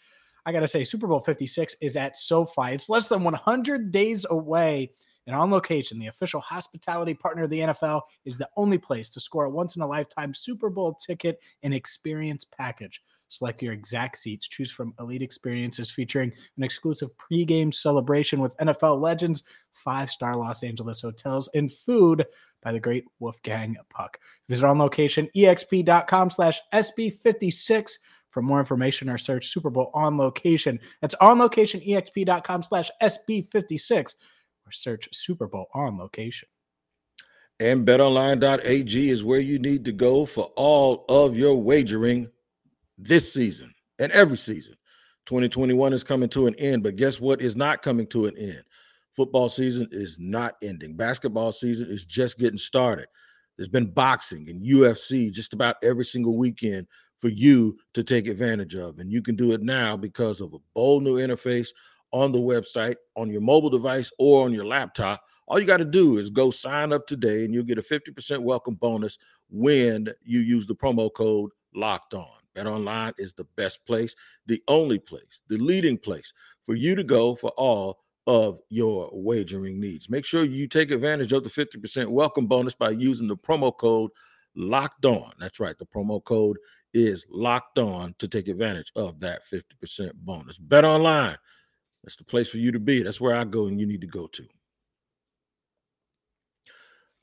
I 0.45 0.51
got 0.51 0.61
to 0.61 0.67
say, 0.67 0.83
Super 0.83 1.07
Bowl 1.07 1.19
56 1.19 1.75
is 1.81 1.97
at 1.97 2.17
SoFi. 2.17 2.73
It's 2.73 2.89
less 2.89 3.07
than 3.07 3.23
100 3.23 3.91
days 3.91 4.25
away. 4.29 4.91
And 5.27 5.35
on 5.35 5.51
location, 5.51 5.99
the 5.99 6.07
official 6.07 6.41
hospitality 6.41 7.13
partner 7.13 7.43
of 7.43 7.49
the 7.49 7.59
NFL 7.59 8.01
is 8.25 8.37
the 8.37 8.49
only 8.57 8.77
place 8.77 9.09
to 9.11 9.19
score 9.19 9.45
a 9.45 9.49
once 9.49 9.75
in 9.75 9.81
a 9.81 9.87
lifetime 9.87 10.33
Super 10.33 10.69
Bowl 10.69 10.93
ticket 10.95 11.39
and 11.63 11.73
experience 11.73 12.45
package. 12.45 13.01
Select 13.31 13.61
your 13.61 13.71
exact 13.71 14.17
seats. 14.17 14.47
Choose 14.47 14.71
from 14.71 14.93
elite 14.99 15.21
experiences 15.21 15.89
featuring 15.89 16.33
an 16.57 16.63
exclusive 16.63 17.11
pregame 17.17 17.73
celebration 17.73 18.41
with 18.41 18.57
NFL 18.57 18.99
legends, 18.99 19.43
five 19.71 20.11
star 20.11 20.33
Los 20.33 20.63
Angeles 20.63 20.99
hotels, 20.99 21.49
and 21.53 21.71
food 21.71 22.25
by 22.61 22.73
the 22.73 22.79
great 22.79 23.05
Wolfgang 23.19 23.77
Puck. 23.89 24.19
Visit 24.49 24.67
on 24.67 24.79
location 24.79 25.29
exp.com 25.35 26.29
slash 26.29 26.59
SB56 26.73 27.93
for 28.31 28.41
more 28.41 28.59
information 28.59 29.09
or 29.09 29.17
search 29.17 29.47
Super 29.47 29.69
Bowl 29.69 29.91
on 29.93 30.17
location. 30.17 30.79
That's 31.01 31.15
on 31.15 31.39
location, 31.39 31.79
exp.com 31.81 32.63
slash 32.63 32.91
SB56 33.01 34.15
or 34.71 34.73
search 34.73 35.09
Super 35.11 35.47
Bowl 35.47 35.67
on 35.73 35.97
location. 35.97 36.47
And 37.59 37.85
betonline.ag 37.85 39.09
is 39.09 39.23
where 39.23 39.39
you 39.39 39.59
need 39.59 39.85
to 39.85 39.91
go 39.91 40.25
for 40.25 40.45
all 40.55 41.05
of 41.09 41.37
your 41.37 41.55
wagering 41.55 42.29
this 42.97 43.31
season 43.31 43.73
and 43.99 44.11
every 44.13 44.37
season. 44.37 44.75
2021 45.27 45.93
is 45.93 46.03
coming 46.03 46.29
to 46.29 46.47
an 46.47 46.55
end, 46.55 46.81
but 46.83 46.95
guess 46.95 47.19
what 47.19 47.41
is 47.41 47.55
not 47.55 47.83
coming 47.83 48.07
to 48.07 48.25
an 48.25 48.35
end? 48.37 48.63
Football 49.15 49.49
season 49.49 49.87
is 49.91 50.15
not 50.17 50.55
ending. 50.63 50.95
Basketball 50.95 51.51
season 51.51 51.87
is 51.89 52.05
just 52.05 52.39
getting 52.39 52.57
started. 52.57 53.07
There's 53.57 53.67
been 53.67 53.91
boxing 53.91 54.49
and 54.49 54.65
UFC 54.65 55.31
just 55.31 55.53
about 55.53 55.75
every 55.83 56.05
single 56.05 56.37
weekend 56.37 56.87
for 57.19 57.29
you 57.29 57.77
to 57.93 58.03
take 58.03 58.27
advantage 58.27 58.75
of. 58.75 58.97
And 58.97 59.11
you 59.11 59.21
can 59.21 59.35
do 59.35 59.51
it 59.51 59.61
now 59.61 59.95
because 59.95 60.41
of 60.41 60.53
a 60.53 60.57
bold 60.73 61.03
new 61.03 61.17
interface 61.17 61.69
on 62.11 62.31
the 62.31 62.39
website, 62.39 62.95
on 63.15 63.29
your 63.29 63.41
mobile 63.41 63.69
device, 63.69 64.11
or 64.19 64.45
on 64.45 64.53
your 64.53 64.65
laptop. 64.65 65.23
All 65.47 65.59
you 65.59 65.65
got 65.65 65.77
to 65.77 65.85
do 65.85 66.17
is 66.17 66.29
go 66.29 66.49
sign 66.51 66.93
up 66.93 67.07
today 67.07 67.43
and 67.43 67.53
you'll 67.53 67.63
get 67.63 67.77
a 67.77 67.81
50% 67.81 68.39
welcome 68.39 68.75
bonus 68.75 69.17
when 69.49 70.07
you 70.23 70.39
use 70.39 70.65
the 70.65 70.75
promo 70.75 71.13
code 71.13 71.51
locked 71.75 72.13
on. 72.13 72.27
Bet 72.53 72.67
online 72.67 73.13
is 73.17 73.33
the 73.33 73.45
best 73.55 73.85
place, 73.85 74.15
the 74.45 74.61
only 74.67 74.99
place, 74.99 75.41
the 75.47 75.57
leading 75.57 75.97
place 75.97 76.33
for 76.63 76.75
you 76.75 76.95
to 76.95 77.03
go 77.03 77.35
for 77.35 77.51
all 77.51 77.99
of 78.27 78.59
your 78.69 79.09
wagering 79.13 79.79
needs. 79.79 80.09
Make 80.09 80.25
sure 80.25 80.43
you 80.43 80.67
take 80.67 80.91
advantage 80.91 81.31
of 81.31 81.43
the 81.43 81.49
50% 81.49 82.07
welcome 82.07 82.47
bonus 82.47 82.75
by 82.75 82.91
using 82.91 83.27
the 83.27 83.37
promo 83.37 83.75
code 83.75 84.11
locked 84.55 85.05
on. 85.05 85.31
That's 85.39 85.59
right. 85.59 85.77
The 85.77 85.85
promo 85.85 86.23
code 86.23 86.57
is 86.93 87.25
locked 87.29 87.79
on 87.79 88.15
to 88.19 88.27
take 88.27 88.47
advantage 88.47 88.91
of 88.95 89.19
that 89.19 89.41
50% 89.45 90.13
bonus. 90.15 90.57
Bet 90.57 90.85
online. 90.85 91.37
That's 92.03 92.15
the 92.15 92.23
place 92.23 92.49
for 92.49 92.57
you 92.57 92.71
to 92.71 92.79
be. 92.79 93.03
That's 93.03 93.21
where 93.21 93.35
I 93.35 93.43
go 93.43 93.67
and 93.67 93.79
you 93.79 93.85
need 93.85 94.01
to 94.01 94.07
go 94.07 94.27
to. 94.27 94.47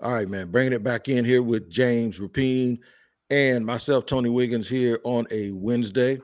All 0.00 0.12
right, 0.12 0.28
man. 0.28 0.50
Bringing 0.50 0.72
it 0.72 0.84
back 0.84 1.08
in 1.08 1.24
here 1.24 1.42
with 1.42 1.68
James 1.68 2.18
Rapien 2.18 2.78
and 3.30 3.66
myself, 3.66 4.06
Tony 4.06 4.30
Wiggins, 4.30 4.68
here 4.68 5.00
on 5.04 5.26
a 5.30 5.50
Wednesday. 5.50 6.20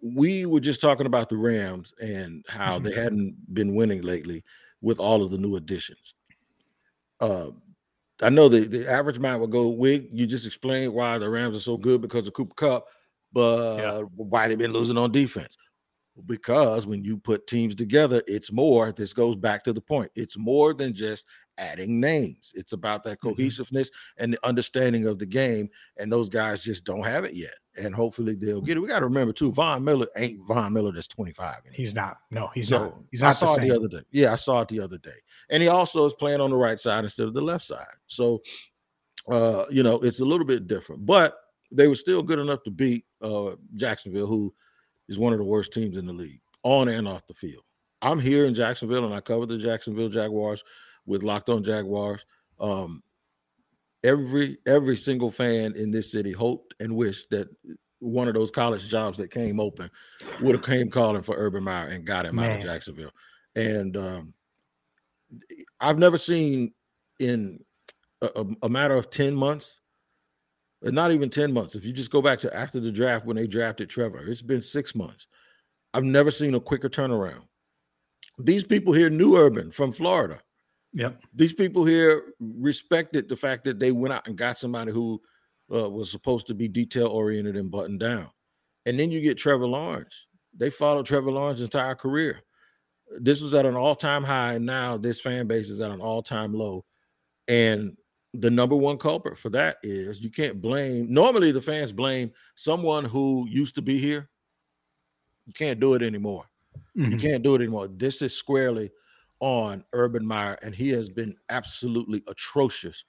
We 0.00 0.46
were 0.46 0.60
just 0.60 0.80
talking 0.80 1.06
about 1.06 1.28
the 1.28 1.36
Rams 1.36 1.92
and 2.00 2.44
how 2.48 2.78
they 2.78 2.90
mm-hmm. 2.90 3.00
hadn't 3.02 3.54
been 3.54 3.74
winning 3.74 4.02
lately 4.02 4.44
with 4.80 5.00
all 5.00 5.22
of 5.22 5.30
the 5.30 5.38
new 5.38 5.56
additions. 5.56 6.14
Uh, 7.20 7.50
I 8.20 8.30
know 8.30 8.48
the, 8.48 8.60
the 8.60 8.88
average 8.88 9.18
man 9.18 9.40
will 9.40 9.48
go, 9.48 9.68
Wig, 9.68 10.08
you 10.12 10.26
just 10.26 10.46
explained 10.46 10.92
why 10.94 11.18
the 11.18 11.28
Rams 11.28 11.56
are 11.56 11.60
so 11.60 11.76
good 11.76 12.00
because 12.00 12.28
of 12.28 12.34
Cooper 12.34 12.54
Kupp, 12.54 12.86
but 13.32 13.78
yeah. 13.78 13.98
why 14.16 14.46
they've 14.46 14.58
been 14.58 14.72
losing 14.72 14.98
on 14.98 15.10
defense. 15.10 15.56
Because 16.26 16.86
when 16.86 17.04
you 17.04 17.16
put 17.16 17.46
teams 17.46 17.74
together, 17.74 18.22
it's 18.26 18.52
more. 18.52 18.92
This 18.92 19.12
goes 19.12 19.36
back 19.36 19.64
to 19.64 19.72
the 19.72 19.80
point. 19.80 20.10
It's 20.14 20.36
more 20.36 20.74
than 20.74 20.94
just 20.94 21.24
adding 21.58 22.00
names. 22.00 22.52
It's 22.54 22.72
about 22.72 23.02
that 23.04 23.18
mm-hmm. 23.20 23.30
cohesiveness 23.30 23.88
mm-hmm. 23.88 24.24
and 24.24 24.32
the 24.34 24.46
understanding 24.46 25.06
of 25.06 25.18
the 25.18 25.26
game. 25.26 25.68
And 25.98 26.10
those 26.10 26.28
guys 26.28 26.62
just 26.62 26.84
don't 26.84 27.04
have 27.04 27.24
it 27.24 27.34
yet. 27.34 27.54
And 27.76 27.94
hopefully 27.94 28.34
they'll 28.34 28.60
get 28.60 28.76
it. 28.76 28.80
We 28.80 28.88
got 28.88 29.00
to 29.00 29.06
remember 29.06 29.32
too, 29.32 29.52
Von 29.52 29.84
Miller 29.84 30.06
ain't 30.16 30.46
Von 30.46 30.72
Miller 30.72 30.92
that's 30.92 31.08
25. 31.08 31.46
Anymore. 31.46 31.72
He's 31.74 31.94
not. 31.94 32.18
No, 32.30 32.50
he's 32.54 32.68
so 32.68 32.78
not. 32.78 32.94
He's 33.10 33.22
not 33.22 33.28
I 33.28 33.32
saw 33.32 33.54
the 33.54 33.62
it 33.62 33.68
the 33.68 33.76
other 33.76 33.88
day. 33.88 34.02
Yeah, 34.10 34.32
I 34.32 34.36
saw 34.36 34.60
it 34.60 34.68
the 34.68 34.80
other 34.80 34.98
day. 34.98 35.10
And 35.50 35.62
he 35.62 35.68
also 35.68 36.04
is 36.04 36.14
playing 36.14 36.40
on 36.40 36.50
the 36.50 36.56
right 36.56 36.80
side 36.80 37.04
instead 37.04 37.26
of 37.26 37.34
the 37.34 37.42
left 37.42 37.64
side. 37.64 37.86
So 38.06 38.42
uh, 39.30 39.66
you 39.70 39.82
know, 39.82 39.96
it's 40.00 40.20
a 40.20 40.24
little 40.24 40.46
bit 40.46 40.66
different, 40.66 41.06
but 41.06 41.36
they 41.70 41.88
were 41.88 41.94
still 41.94 42.22
good 42.22 42.38
enough 42.38 42.62
to 42.64 42.70
beat 42.70 43.04
uh 43.22 43.52
Jacksonville, 43.74 44.26
who 44.26 44.52
is 45.12 45.18
one 45.18 45.32
of 45.32 45.38
the 45.38 45.44
worst 45.44 45.72
teams 45.72 45.96
in 45.96 46.06
the 46.06 46.12
league, 46.12 46.40
on 46.62 46.88
and 46.88 47.06
off 47.06 47.26
the 47.26 47.34
field. 47.34 47.62
I'm 48.00 48.18
here 48.18 48.46
in 48.46 48.54
Jacksonville 48.54 49.04
and 49.04 49.14
I 49.14 49.20
cover 49.20 49.46
the 49.46 49.58
Jacksonville 49.58 50.08
Jaguars 50.08 50.64
with 51.06 51.22
Locked 51.22 51.50
On 51.50 51.62
Jaguars. 51.62 52.24
Um, 52.58 53.02
every 54.02 54.58
every 54.66 54.96
single 54.96 55.30
fan 55.30 55.74
in 55.76 55.90
this 55.90 56.10
city 56.10 56.32
hoped 56.32 56.74
and 56.80 56.96
wished 56.96 57.30
that 57.30 57.48
one 58.00 58.26
of 58.26 58.34
those 58.34 58.50
college 58.50 58.88
jobs 58.88 59.16
that 59.18 59.30
came 59.30 59.60
open 59.60 59.88
would 60.40 60.56
have 60.56 60.64
came 60.64 60.90
calling 60.90 61.22
for 61.22 61.36
Urban 61.36 61.62
Meyer 61.62 61.88
and 61.88 62.04
got 62.04 62.26
him 62.26 62.36
Man. 62.36 62.50
out 62.50 62.56
of 62.56 62.62
Jacksonville. 62.62 63.12
And 63.54 63.96
um, 63.96 64.34
I've 65.78 65.98
never 65.98 66.18
seen 66.18 66.72
in 67.20 67.60
a, 68.22 68.44
a, 68.62 68.68
matter 68.68 68.96
of 68.96 69.10
10 69.10 69.34
months, 69.34 69.80
not 70.84 71.12
even 71.12 71.30
10 71.30 71.52
months. 71.52 71.74
If 71.74 71.84
you 71.84 71.92
just 71.92 72.10
go 72.10 72.20
back 72.20 72.40
to 72.40 72.56
after 72.56 72.80
the 72.80 72.90
draft 72.90 73.24
when 73.24 73.36
they 73.36 73.46
drafted 73.46 73.88
Trevor, 73.88 74.26
it's 74.26 74.42
been 74.42 74.62
six 74.62 74.94
months. 74.94 75.28
I've 75.94 76.04
never 76.04 76.30
seen 76.30 76.54
a 76.54 76.60
quicker 76.60 76.88
turnaround. 76.88 77.42
These 78.38 78.64
people 78.64 78.92
here 78.92 79.10
knew 79.10 79.36
Urban 79.36 79.70
from 79.70 79.92
Florida. 79.92 80.40
Yep. 80.94 81.22
These 81.34 81.54
people 81.54 81.84
here 81.84 82.34
respected 82.40 83.28
the 83.28 83.36
fact 83.36 83.64
that 83.64 83.78
they 83.78 83.92
went 83.92 84.12
out 84.12 84.26
and 84.26 84.36
got 84.36 84.58
somebody 84.58 84.92
who 84.92 85.20
uh, 85.72 85.88
was 85.88 86.10
supposed 86.10 86.46
to 86.48 86.54
be 86.54 86.68
detail 86.68 87.06
oriented 87.08 87.56
and 87.56 87.70
buttoned 87.70 88.00
down. 88.00 88.28
And 88.84 88.98
then 88.98 89.10
you 89.10 89.20
get 89.20 89.38
Trevor 89.38 89.66
Lawrence. 89.66 90.26
They 90.56 90.70
followed 90.70 91.06
Trevor 91.06 91.30
Lawrence's 91.30 91.64
entire 91.64 91.94
career. 91.94 92.42
This 93.18 93.40
was 93.40 93.54
at 93.54 93.66
an 93.66 93.76
all 93.76 93.94
time 93.94 94.24
high, 94.24 94.54
and 94.54 94.66
now 94.66 94.96
this 94.96 95.20
fan 95.20 95.46
base 95.46 95.70
is 95.70 95.80
at 95.80 95.90
an 95.90 96.00
all 96.00 96.22
time 96.22 96.52
low. 96.52 96.84
And 97.48 97.96
the 98.34 98.50
number 98.50 98.76
one 98.76 98.96
culprit 98.96 99.38
for 99.38 99.50
that 99.50 99.76
is 99.82 100.20
you 100.20 100.30
can't 100.30 100.60
blame, 100.60 101.12
normally 101.12 101.52
the 101.52 101.60
fans 101.60 101.92
blame 101.92 102.32
someone 102.54 103.04
who 103.04 103.46
used 103.48 103.74
to 103.74 103.82
be 103.82 103.98
here. 103.98 104.28
You 105.46 105.52
can't 105.52 105.80
do 105.80 105.94
it 105.94 106.02
anymore. 106.02 106.44
Mm-hmm. 106.96 107.12
You 107.12 107.18
can't 107.18 107.42
do 107.42 107.54
it 107.54 107.60
anymore. 107.60 107.88
This 107.88 108.22
is 108.22 108.34
squarely 108.34 108.90
on 109.40 109.84
Urban 109.92 110.26
Meyer, 110.26 110.56
and 110.62 110.74
he 110.74 110.90
has 110.90 111.08
been 111.08 111.36
absolutely 111.50 112.22
atrocious 112.28 113.04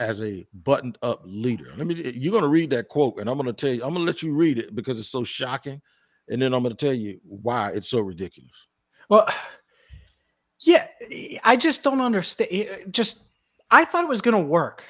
as 0.00 0.20
a 0.20 0.46
buttoned 0.64 0.98
up 1.02 1.22
leader. 1.24 1.72
Let 1.76 1.86
me 1.86 1.94
you're 2.14 2.32
gonna 2.32 2.48
read 2.48 2.70
that 2.70 2.88
quote, 2.88 3.20
and 3.20 3.28
I'm 3.28 3.36
gonna 3.36 3.52
tell 3.52 3.70
you, 3.70 3.84
I'm 3.84 3.92
gonna 3.92 4.04
let 4.04 4.22
you 4.22 4.32
read 4.32 4.58
it 4.58 4.74
because 4.74 4.98
it's 4.98 5.10
so 5.10 5.22
shocking, 5.22 5.80
and 6.28 6.40
then 6.40 6.54
I'm 6.54 6.62
gonna 6.62 6.74
tell 6.74 6.94
you 6.94 7.20
why 7.24 7.70
it's 7.70 7.88
so 7.88 8.00
ridiculous. 8.00 8.68
Well, 9.08 9.28
yeah, 10.60 10.86
I 11.44 11.56
just 11.56 11.82
don't 11.82 12.00
understand. 12.00 12.92
Just 12.92 13.25
I 13.70 13.84
thought 13.84 14.04
it 14.04 14.08
was 14.08 14.20
gonna 14.20 14.40
work. 14.40 14.84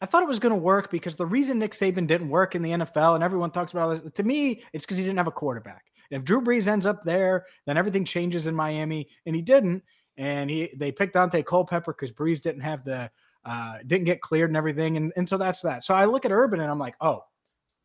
I 0.00 0.06
thought 0.06 0.22
it 0.22 0.28
was 0.28 0.38
going 0.38 0.54
to 0.54 0.60
work 0.60 0.90
because 0.90 1.16
the 1.16 1.24
reason 1.24 1.58
Nick 1.58 1.72
Saban 1.72 2.06
didn't 2.06 2.28
work 2.28 2.54
in 2.54 2.60
the 2.60 2.72
NFL 2.72 3.14
and 3.14 3.24
everyone 3.24 3.50
talks 3.50 3.72
about 3.72 3.84
all 3.84 3.88
this, 3.96 4.12
to 4.12 4.22
me, 4.22 4.62
it's 4.74 4.84
because 4.84 4.98
he 4.98 5.04
didn't 5.04 5.16
have 5.16 5.26
a 5.26 5.32
quarterback. 5.32 5.86
And 6.10 6.20
If 6.20 6.26
Drew 6.26 6.42
Brees 6.42 6.68
ends 6.68 6.84
up 6.84 7.02
there, 7.02 7.46
then 7.64 7.78
everything 7.78 8.04
changes 8.04 8.46
in 8.46 8.54
Miami, 8.54 9.08
and 9.24 9.34
he 9.34 9.40
didn't 9.40 9.82
and 10.16 10.48
he 10.48 10.70
they 10.76 10.92
picked 10.92 11.14
Daunte 11.14 11.44
Culpepper 11.44 11.92
because 11.92 12.12
Brees 12.12 12.42
didn't 12.42 12.62
have 12.62 12.84
the 12.84 13.10
uh, 13.44 13.78
didn't 13.86 14.06
get 14.06 14.20
cleared 14.20 14.50
and 14.50 14.56
everything, 14.56 14.96
and 14.96 15.12
and 15.16 15.28
so 15.28 15.36
that's 15.36 15.60
that. 15.62 15.84
So 15.84 15.94
I 15.94 16.04
look 16.04 16.24
at 16.24 16.32
Urban 16.32 16.60
and 16.60 16.70
I'm 16.70 16.78
like, 16.78 16.96
oh, 17.00 17.22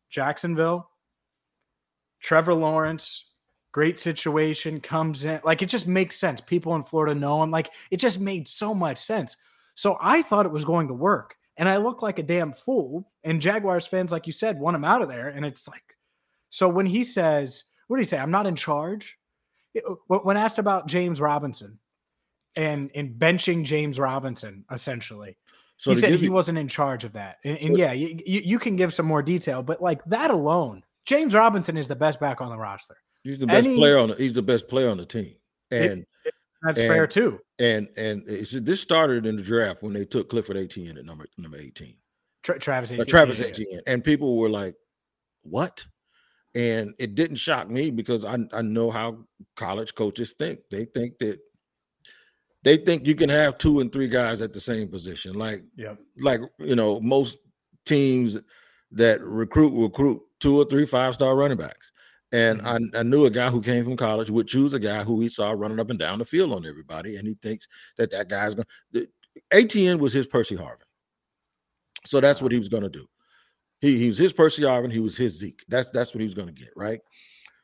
Jacksonville, 0.08 0.90
Trevor 2.20 2.54
Lawrence, 2.54 3.26
great 3.72 3.98
situation 3.98 4.80
comes 4.80 5.24
in, 5.24 5.40
like 5.44 5.62
it 5.62 5.68
just 5.68 5.86
makes 5.86 6.16
sense. 6.16 6.40
People 6.40 6.74
in 6.74 6.82
Florida 6.82 7.14
know 7.14 7.42
him, 7.42 7.50
like 7.50 7.70
it 7.90 7.98
just 7.98 8.20
made 8.20 8.48
so 8.48 8.74
much 8.74 8.98
sense. 8.98 9.36
So 9.74 9.96
I 10.00 10.22
thought 10.22 10.46
it 10.46 10.52
was 10.52 10.64
going 10.64 10.88
to 10.88 10.94
work, 10.94 11.36
and 11.56 11.68
I 11.68 11.78
look 11.78 12.02
like 12.02 12.18
a 12.18 12.22
damn 12.22 12.52
fool. 12.52 13.10
And 13.24 13.40
Jaguars 13.40 13.86
fans, 13.86 14.12
like 14.12 14.26
you 14.26 14.32
said, 14.32 14.58
want 14.58 14.76
him 14.76 14.84
out 14.84 15.02
of 15.02 15.08
there, 15.08 15.28
and 15.28 15.44
it's 15.44 15.68
like, 15.68 15.96
so 16.50 16.68
when 16.68 16.86
he 16.86 17.04
says, 17.04 17.64
what 17.88 17.96
do 17.96 18.00
you 18.00 18.06
say? 18.06 18.18
I'm 18.18 18.30
not 18.30 18.46
in 18.46 18.56
charge. 18.56 19.18
Uh, 19.76 19.94
when 20.06 20.36
asked 20.36 20.58
about 20.58 20.86
James 20.86 21.20
Robinson, 21.20 21.78
and 22.56 22.90
and 22.94 23.14
benching 23.18 23.64
James 23.64 23.98
Robinson 23.98 24.64
essentially. 24.70 25.38
So 25.78 25.90
he 25.90 25.96
said 25.96 26.12
he 26.12 26.26
you, 26.26 26.32
wasn't 26.32 26.58
in 26.58 26.68
charge 26.68 27.02
of 27.02 27.12
that. 27.14 27.38
And, 27.44 27.58
and 27.58 27.76
yeah, 27.76 27.92
you, 27.92 28.20
you 28.24 28.58
can 28.58 28.76
give 28.76 28.94
some 28.94 29.06
more 29.06 29.22
detail, 29.22 29.62
but 29.62 29.82
like 29.82 30.04
that 30.04 30.30
alone, 30.30 30.84
James 31.06 31.34
Robinson 31.34 31.76
is 31.76 31.88
the 31.88 31.96
best 31.96 32.20
back 32.20 32.40
on 32.40 32.50
the 32.50 32.56
roster. 32.56 32.96
He's 33.24 33.38
the 33.38 33.46
best 33.46 33.66
Any, 33.66 33.76
player 33.76 33.98
on 33.98 34.10
the, 34.10 34.14
he's 34.14 34.32
the 34.32 34.42
best 34.42 34.68
player 34.68 34.90
on 34.90 34.98
the 34.98 35.06
team. 35.06 35.34
And 35.70 35.82
it, 35.84 36.08
it, 36.26 36.34
that's 36.62 36.80
and, 36.80 36.88
fair 36.88 37.06
too. 37.06 37.40
And 37.58 37.88
and 37.96 38.24
this 38.26 38.80
started 38.80 39.26
in 39.26 39.36
the 39.36 39.42
draft 39.42 39.82
when 39.82 39.92
they 39.92 40.04
took 40.04 40.30
Clifford 40.30 40.56
Etienne 40.56 40.96
at 40.98 41.04
number 41.04 41.26
number 41.36 41.58
18. 41.58 41.94
Tra- 42.42 42.58
Travis 42.58 42.90
Etienne. 42.90 43.02
Uh, 43.02 43.04
Travis 43.10 43.40
Etienne. 43.40 43.80
And 43.86 44.02
people 44.02 44.36
were 44.36 44.50
like, 44.50 44.74
what? 45.42 45.84
And 46.54 46.94
it 46.98 47.14
didn't 47.14 47.36
shock 47.36 47.70
me 47.70 47.90
because 47.90 48.24
I, 48.24 48.38
I 48.52 48.62
know 48.62 48.90
how 48.90 49.24
college 49.56 49.94
coaches 49.94 50.34
think. 50.38 50.60
They 50.70 50.84
think 50.84 51.18
that 51.18 51.38
they 52.62 52.76
think 52.76 53.06
you 53.06 53.14
can 53.14 53.30
have 53.30 53.58
two 53.58 53.80
and 53.80 53.92
three 53.92 54.08
guys 54.08 54.42
at 54.42 54.52
the 54.52 54.60
same 54.60 54.88
position. 54.88 55.34
Like, 55.34 55.62
yeah, 55.76 55.94
like 56.18 56.40
you 56.58 56.76
know, 56.76 57.00
most 57.00 57.38
teams 57.86 58.38
that 58.92 59.20
recruit 59.22 59.72
recruit 59.72 60.20
two 60.40 60.60
or 60.60 60.64
three 60.66 60.86
five 60.86 61.14
star 61.14 61.34
running 61.34 61.58
backs. 61.58 61.90
And 62.32 62.60
mm-hmm. 62.60 62.96
I, 62.96 63.00
I, 63.00 63.02
knew 63.02 63.26
a 63.26 63.30
guy 63.30 63.50
who 63.50 63.60
came 63.60 63.84
from 63.84 63.96
college 63.96 64.30
would 64.30 64.48
choose 64.48 64.72
a 64.72 64.80
guy 64.80 65.04
who 65.04 65.20
he 65.20 65.28
saw 65.28 65.52
running 65.52 65.78
up 65.78 65.90
and 65.90 65.98
down 65.98 66.18
the 66.18 66.24
field 66.24 66.52
on 66.52 66.66
everybody, 66.66 67.16
and 67.16 67.28
he 67.28 67.34
thinks 67.42 67.68
that 67.98 68.10
that 68.10 68.28
guy's 68.28 68.54
going. 68.54 68.66
to 68.94 69.06
Etienne 69.50 69.98
was 69.98 70.12
his 70.12 70.26
Percy 70.26 70.56
Harvin, 70.56 70.86
so 72.06 72.20
that's 72.20 72.42
what 72.42 72.52
he 72.52 72.58
was 72.58 72.68
going 72.68 72.82
to 72.82 72.88
do. 72.88 73.06
He, 73.80 73.98
he 73.98 74.06
was 74.08 74.18
his 74.18 74.32
Percy 74.32 74.62
Harvin. 74.62 74.92
He 74.92 75.00
was 75.00 75.16
his 75.16 75.38
Zeke. 75.38 75.62
That's 75.68 75.90
that's 75.90 76.14
what 76.14 76.20
he 76.20 76.26
was 76.26 76.34
going 76.34 76.48
to 76.48 76.54
get, 76.54 76.70
right? 76.76 77.00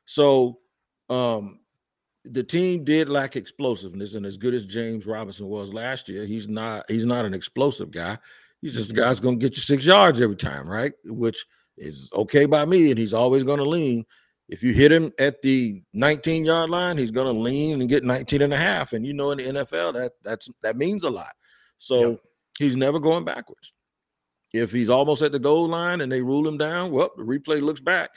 So, 0.05 0.59
um, 1.09 1.61
the 2.25 2.43
team 2.43 2.85
did 2.85 3.09
lack 3.09 3.37
explosiveness, 3.37 4.15
and 4.15 4.27
as 4.27 4.37
good 4.37 4.55
as 4.55 4.67
James 4.67 5.07
Robinson 5.07 5.47
was 5.47 5.73
last 5.73 6.09
year, 6.09 6.27
he's 6.27 6.49
not 6.49 6.91
he's 6.91 7.07
not 7.07 7.25
an 7.25 7.35
explosive 7.35 7.91
guy. 7.91 8.19
He's 8.61 8.75
just 8.75 8.91
a 8.91 8.95
guy 8.95 9.07
that's 9.07 9.21
going 9.21 9.39
to 9.39 9.43
get 9.43 9.57
you 9.57 9.63
six 9.63 9.87
yards 9.87 10.21
every 10.21 10.37
time, 10.37 10.69
right? 10.69 10.93
Which 11.05 11.47
is 11.77 12.11
okay 12.13 12.45
by 12.45 12.65
me, 12.67 12.91
and 12.91 12.99
he's 12.99 13.15
always 13.15 13.45
going 13.45 13.59
to 13.59 13.69
lean. 13.69 14.05
If 14.49 14.63
you 14.63 14.73
hit 14.73 14.91
him 14.91 15.13
at 15.19 15.43
the 15.43 15.83
19 15.93 16.45
yard 16.45 16.71
line, 16.71 16.97
he's 16.97 17.11
going 17.11 17.33
to 17.33 17.39
lean 17.39 17.81
and 17.81 17.89
get 17.89 18.03
19 18.03 18.43
and 18.43 18.55
a 18.55 18.57
half. 18.57 18.95
And 18.95 19.07
you 19.07 19.13
know, 19.13 19.31
in 19.31 19.39
the 19.39 19.45
NFL, 19.45 19.95
that 19.95 20.13
that's 20.25 20.49
that 20.63 20.77
means 20.77 21.05
a 21.05 21.11
lot. 21.11 21.33
So 21.77 22.11
yep. 22.11 22.21
he's 22.59 22.77
never 22.77 22.99
going 22.99 23.25
backwards. 23.25 23.73
If 24.55 24.73
he's 24.73 24.89
almost 24.89 25.23
at 25.23 25.33
the 25.33 25.39
goal 25.39 25.69
line 25.69 26.01
and 26.01 26.11
they 26.11 26.23
rule 26.23 26.49
him 26.49 26.57
down, 26.57 26.91
well, 26.91 27.11
the 27.17 27.23
replay 27.23 27.61
looks 27.61 27.81
back. 27.81 28.11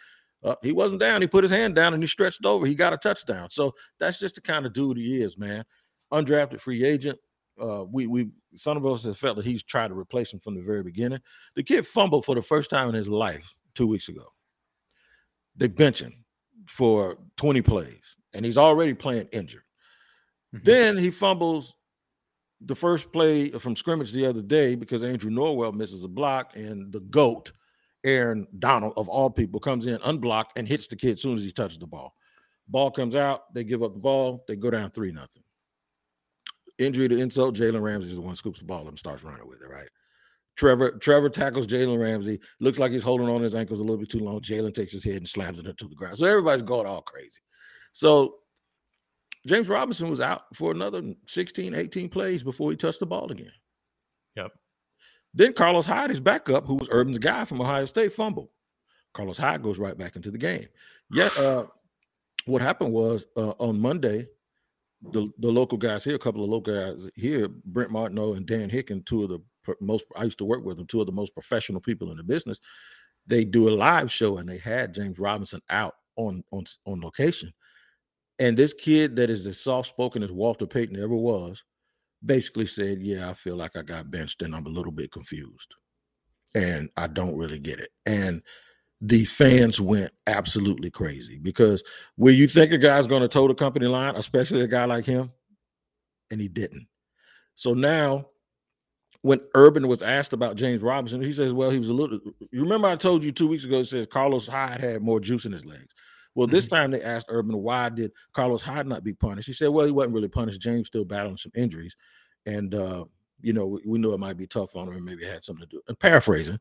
Uh, 0.43 0.55
he 0.63 0.71
wasn't 0.71 1.01
down. 1.01 1.21
He 1.21 1.27
put 1.27 1.43
his 1.43 1.51
hand 1.51 1.75
down 1.75 1.93
and 1.93 2.01
he 2.01 2.07
stretched 2.07 2.45
over. 2.45 2.65
He 2.65 2.73
got 2.73 2.93
a 2.93 2.97
touchdown. 2.97 3.49
So 3.49 3.73
that's 3.99 4.19
just 4.19 4.35
the 4.35 4.41
kind 4.41 4.65
of 4.65 4.73
dude 4.73 4.97
he 4.97 5.21
is, 5.21 5.37
man. 5.37 5.65
Undrafted 6.11 6.61
free 6.61 6.83
agent. 6.83 7.19
Uh, 7.61 7.83
we 7.91 8.07
we 8.07 8.29
some 8.55 8.77
of 8.77 8.85
us 8.85 9.05
have 9.05 9.17
felt 9.17 9.35
that 9.35 9.45
he's 9.45 9.63
tried 9.63 9.89
to 9.89 9.93
replace 9.93 10.33
him 10.33 10.39
from 10.39 10.55
the 10.55 10.61
very 10.61 10.81
beginning. 10.81 11.19
The 11.55 11.63
kid 11.63 11.85
fumbled 11.85 12.25
for 12.25 12.35
the 12.35 12.41
first 12.41 12.69
time 12.69 12.89
in 12.89 12.95
his 12.95 13.09
life 13.09 13.55
two 13.75 13.87
weeks 13.87 14.07
ago. 14.07 14.25
They 15.61 15.67
bench 15.67 16.01
him 16.01 16.25
for 16.67 17.19
20 17.37 17.61
plays, 17.61 18.15
and 18.33 18.43
he's 18.43 18.57
already 18.57 18.95
playing 18.95 19.27
injured. 19.31 19.61
Mm-hmm. 20.55 20.63
Then 20.63 20.97
he 20.97 21.11
fumbles 21.11 21.75
the 22.61 22.73
first 22.73 23.13
play 23.13 23.51
from 23.51 23.75
scrimmage 23.75 24.11
the 24.11 24.25
other 24.25 24.41
day 24.41 24.73
because 24.73 25.03
Andrew 25.03 25.29
Norwell 25.29 25.71
misses 25.75 26.03
a 26.03 26.07
block, 26.07 26.55
and 26.55 26.91
the 26.91 27.01
GOAT 27.01 27.51
Aaron 28.03 28.47
Donald, 28.57 28.93
of 28.97 29.07
all 29.07 29.29
people, 29.29 29.59
comes 29.59 29.85
in 29.85 29.99
unblocked 30.03 30.57
and 30.57 30.67
hits 30.67 30.87
the 30.87 30.95
kid 30.95 31.11
as 31.11 31.21
soon 31.21 31.35
as 31.35 31.43
he 31.43 31.51
touches 31.51 31.77
the 31.77 31.85
ball. 31.85 32.15
Ball 32.67 32.89
comes 32.89 33.15
out, 33.15 33.53
they 33.53 33.63
give 33.63 33.83
up 33.83 33.93
the 33.93 33.99
ball, 33.99 34.43
they 34.47 34.55
go 34.55 34.71
down 34.71 34.89
three 34.89 35.11
nothing. 35.11 35.43
Injury 36.79 37.07
to 37.07 37.19
insult, 37.19 37.55
Jalen 37.55 37.83
Ramsey 37.83 38.09
is 38.09 38.15
the 38.15 38.21
one 38.21 38.35
scoops 38.35 38.57
the 38.57 38.65
ball 38.65 38.87
and 38.87 38.97
starts 38.97 39.23
running 39.23 39.47
with 39.47 39.61
it, 39.61 39.69
right? 39.69 39.89
Trevor 40.57 40.91
Trevor 40.91 41.29
tackles 41.29 41.67
Jalen 41.67 41.99
Ramsey. 41.99 42.39
Looks 42.59 42.79
like 42.79 42.91
he's 42.91 43.03
holding 43.03 43.29
on 43.29 43.41
his 43.41 43.55
ankles 43.55 43.79
a 43.79 43.83
little 43.83 43.97
bit 43.97 44.09
too 44.09 44.19
long. 44.19 44.41
Jalen 44.41 44.73
takes 44.73 44.91
his 44.91 45.03
head 45.03 45.17
and 45.17 45.27
slams 45.27 45.59
it 45.59 45.65
into 45.65 45.87
the 45.87 45.95
ground. 45.95 46.17
So 46.17 46.25
everybody's 46.25 46.61
going 46.61 46.87
all 46.87 47.01
crazy. 47.01 47.39
So 47.93 48.35
James 49.47 49.69
Robinson 49.69 50.09
was 50.09 50.21
out 50.21 50.43
for 50.55 50.71
another 50.71 51.01
16, 51.25 51.73
18 51.73 52.09
plays 52.09 52.43
before 52.43 52.69
he 52.69 52.77
touched 52.77 52.99
the 52.99 53.05
ball 53.05 53.31
again. 53.31 53.51
Yep. 54.35 54.51
Then 55.33 55.53
Carlos 55.53 55.85
Hyde, 55.85 56.09
his 56.09 56.19
backup, 56.19 56.65
who 56.65 56.75
was 56.75 56.89
Urban's 56.91 57.17
guy 57.17 57.45
from 57.45 57.61
Ohio 57.61 57.85
State, 57.85 58.13
fumbled. 58.13 58.49
Carlos 59.13 59.37
Hyde 59.37 59.63
goes 59.63 59.79
right 59.79 59.97
back 59.97 60.15
into 60.15 60.31
the 60.31 60.37
game. 60.37 60.67
Yet, 61.11 61.35
uh, 61.37 61.65
what 62.45 62.61
happened 62.61 62.93
was 62.93 63.25
uh, 63.35 63.53
on 63.59 63.79
Monday, 63.79 64.27
the 65.01 65.31
the 65.39 65.51
local 65.51 65.77
guys 65.77 66.03
here, 66.03 66.15
a 66.15 66.19
couple 66.19 66.43
of 66.43 66.49
local 66.49 66.73
guys 66.73 67.09
here, 67.15 67.47
Brent 67.47 67.91
Martineau 67.91 68.33
and 68.33 68.45
Dan 68.45 68.69
Hicken, 68.69 69.05
two 69.05 69.23
of 69.23 69.29
the 69.29 69.39
most 69.79 70.05
I 70.15 70.23
used 70.23 70.37
to 70.39 70.45
work 70.45 70.63
with 70.63 70.77
them, 70.77 70.87
two 70.87 71.01
of 71.01 71.05
the 71.05 71.11
most 71.11 71.33
professional 71.33 71.81
people 71.81 72.11
in 72.11 72.17
the 72.17 72.23
business. 72.23 72.59
They 73.27 73.45
do 73.45 73.69
a 73.69 73.71
live 73.71 74.11
show 74.11 74.37
and 74.37 74.49
they 74.49 74.57
had 74.57 74.93
James 74.93 75.19
Robinson 75.19 75.61
out 75.69 75.95
on 76.15 76.43
on 76.51 76.65
on 76.85 77.01
location. 77.01 77.53
And 78.39 78.57
this 78.57 78.73
kid 78.73 79.15
that 79.17 79.29
is 79.29 79.45
as 79.45 79.59
soft 79.59 79.89
spoken 79.89 80.23
as 80.23 80.31
Walter 80.31 80.65
Payton 80.65 80.97
ever 80.97 81.15
was, 81.15 81.63
basically 82.25 82.65
said, 82.65 83.01
"Yeah, 83.01 83.29
I 83.29 83.33
feel 83.33 83.55
like 83.55 83.75
I 83.75 83.83
got 83.83 84.11
benched 84.11 84.41
and 84.41 84.55
I'm 84.55 84.65
a 84.65 84.69
little 84.69 84.91
bit 84.91 85.11
confused, 85.11 85.75
and 86.55 86.89
I 86.97 87.07
don't 87.07 87.37
really 87.37 87.59
get 87.59 87.79
it." 87.79 87.91
And 88.05 88.41
the 89.01 89.25
fans 89.25 89.81
went 89.81 90.11
absolutely 90.27 90.91
crazy 90.91 91.39
because 91.39 91.83
where 92.15 92.33
you 92.33 92.47
think 92.47 92.71
a 92.71 92.77
guy's 92.77 93.07
going 93.07 93.23
to 93.23 93.27
toe 93.27 93.47
the 93.47 93.55
company 93.55 93.87
line, 93.87 94.15
especially 94.15 94.61
a 94.61 94.67
guy 94.67 94.85
like 94.85 95.05
him, 95.05 95.31
and 96.29 96.39
he 96.39 96.47
didn't. 96.47 96.87
So 97.55 97.73
now, 97.73 98.27
when 99.21 99.39
Urban 99.53 99.87
was 99.87 100.01
asked 100.01 100.33
about 100.33 100.55
James 100.55 100.81
Robinson, 100.81 101.21
he 101.21 101.31
says, 101.31 101.53
"Well, 101.53 101.69
he 101.69 101.79
was 101.79 101.89
a 101.89 101.93
little." 101.93 102.19
You 102.51 102.61
remember 102.61 102.87
I 102.87 102.95
told 102.95 103.23
you 103.23 103.31
two 103.31 103.47
weeks 103.47 103.63
ago. 103.63 103.79
It 103.79 103.85
says 103.85 104.07
Carlos 104.07 104.47
Hyde 104.47 104.79
had 104.79 105.01
more 105.01 105.19
juice 105.19 105.45
in 105.45 105.51
his 105.51 105.65
legs. 105.65 105.93
Well, 106.33 106.47
this 106.47 106.65
mm-hmm. 106.65 106.75
time 106.75 106.91
they 106.91 107.01
asked 107.01 107.27
Urban 107.29 107.57
why 107.57 107.89
did 107.89 108.11
Carlos 108.33 108.61
Hyde 108.61 108.87
not 108.87 109.03
be 109.03 109.13
punished. 109.13 109.47
He 109.47 109.53
said, 109.53 109.69
"Well, 109.69 109.85
he 109.85 109.91
wasn't 109.91 110.15
really 110.15 110.27
punished. 110.27 110.61
James 110.61 110.87
still 110.87 111.05
battling 111.05 111.37
some 111.37 111.51
injuries, 111.55 111.95
and 112.45 112.73
uh, 112.73 113.05
you 113.41 113.53
know 113.53 113.67
we, 113.67 113.81
we 113.85 113.99
knew 113.99 114.13
it 114.13 114.19
might 114.19 114.37
be 114.37 114.47
tough 114.47 114.75
on 114.75 114.87
him, 114.87 114.95
and 114.95 115.05
maybe 115.05 115.23
it 115.23 115.31
had 115.31 115.45
something 115.45 115.67
to 115.67 115.75
do." 115.75 115.81
And 115.87 115.99
paraphrasing, 115.99 116.59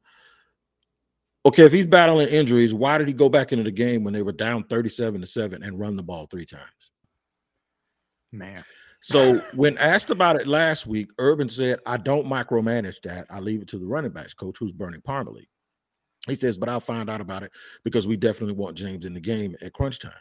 okay, 1.47 1.65
if 1.65 1.73
he's 1.73 1.87
battling 1.87 2.29
injuries, 2.29 2.75
why 2.75 2.99
did 2.99 3.09
he 3.09 3.15
go 3.15 3.31
back 3.31 3.53
into 3.53 3.65
the 3.65 3.71
game 3.71 4.05
when 4.05 4.13
they 4.13 4.23
were 4.23 4.33
down 4.33 4.65
37 4.65 5.21
to 5.21 5.27
7 5.27 5.63
and 5.63 5.79
run 5.79 5.97
the 5.97 6.03
ball 6.03 6.27
three 6.27 6.47
times? 6.47 6.91
Man. 8.33 8.65
So 9.01 9.39
when 9.55 9.79
asked 9.79 10.11
about 10.11 10.37
it 10.37 10.47
last 10.47 10.87
week, 10.87 11.09
Urban 11.19 11.49
said, 11.49 11.79
I 11.87 11.97
don't 11.97 12.27
micromanage 12.27 13.01
that. 13.03 13.27
I 13.31 13.41
leave 13.41 13.63
it 13.63 13.69
to 13.69 13.79
the 13.79 13.87
running 13.87 14.11
backs 14.11 14.35
coach 14.35 14.57
who's 14.59 14.73
Bernie 14.73 14.99
Parmalee. 14.99 15.49
He 16.29 16.37
says, 16.37 16.59
but 16.59 16.69
I'll 16.69 16.81
find 16.81 17.09
out 17.09 17.23
about 17.23 17.43
it 17.43 17.51
because 17.83 18.07
we 18.07 18.17
definitely 18.17 18.55
want 18.55 18.77
James 18.77 19.07
in 19.07 19.15
the 19.15 19.21
game 19.21 19.57
at 19.63 19.73
crunch 19.73 20.01
time. 20.01 20.13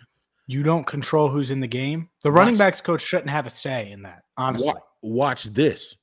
You 0.48 0.63
don't 0.63 0.88
control 0.88 1.27
who's 1.27 1.51
in 1.51 1.59
the 1.59 1.67
game. 1.67 2.09
The 2.24 2.31
running 2.31 2.53
watch, 2.53 2.59
backs 2.59 2.81
coach 2.81 3.01
shouldn't 3.01 3.29
have 3.29 3.45
a 3.45 3.50
say 3.50 3.91
in 3.91 4.01
that, 4.03 4.24
honestly. 4.38 4.69
Watch, 4.69 4.83
watch 5.01 5.43
this. 5.43 5.95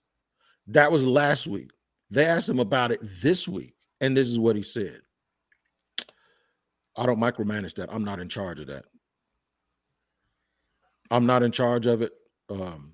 That 0.68 0.92
was 0.92 1.04
last 1.04 1.46
week. 1.46 1.70
They 2.10 2.26
asked 2.26 2.48
him 2.48 2.60
about 2.60 2.92
it 2.92 3.00
this 3.02 3.48
week, 3.48 3.74
and 4.00 4.16
this 4.16 4.28
is 4.28 4.38
what 4.38 4.54
he 4.54 4.62
said. 4.62 5.00
I 6.96 7.06
don't 7.06 7.18
micromanage 7.18 7.74
that. 7.74 7.92
I'm 7.92 8.04
not 8.04 8.20
in 8.20 8.28
charge 8.28 8.60
of 8.60 8.68
that. 8.68 8.84
I'm 11.10 11.26
not 11.26 11.42
in 11.42 11.50
charge 11.52 11.86
of 11.86 12.02
it. 12.02 12.12
Um, 12.50 12.92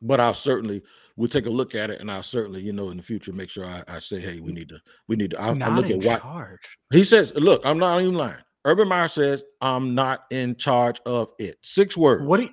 but 0.00 0.20
I'll 0.20 0.34
certainly 0.34 0.82
we'll 1.16 1.28
take 1.28 1.46
a 1.46 1.50
look 1.50 1.74
at 1.74 1.90
it, 1.90 2.00
and 2.00 2.10
I'll 2.10 2.22
certainly, 2.22 2.60
you 2.60 2.72
know, 2.72 2.90
in 2.90 2.96
the 2.96 3.02
future 3.02 3.32
make 3.32 3.50
sure 3.50 3.64
I, 3.64 3.82
I 3.88 3.98
say, 3.98 4.20
hey, 4.20 4.40
we 4.40 4.52
need 4.52 4.68
to, 4.68 4.80
we 5.08 5.16
need 5.16 5.32
to. 5.32 5.40
I'll, 5.40 5.60
I'll 5.62 5.72
look 5.72 5.90
at 5.90 6.04
what 6.04 6.22
charge. 6.22 6.78
he 6.92 7.04
says. 7.04 7.32
Look, 7.34 7.60
I'm 7.64 7.78
not 7.78 8.00
even 8.00 8.14
lying. 8.14 8.36
Urban 8.64 8.88
Meyer 8.88 9.08
says 9.08 9.42
I'm 9.60 9.94
not 9.94 10.24
in 10.30 10.56
charge 10.56 11.00
of 11.06 11.32
it. 11.38 11.56
Six 11.62 11.96
words. 11.96 12.22
What? 12.22 12.38
Do 12.38 12.44
you, 12.44 12.50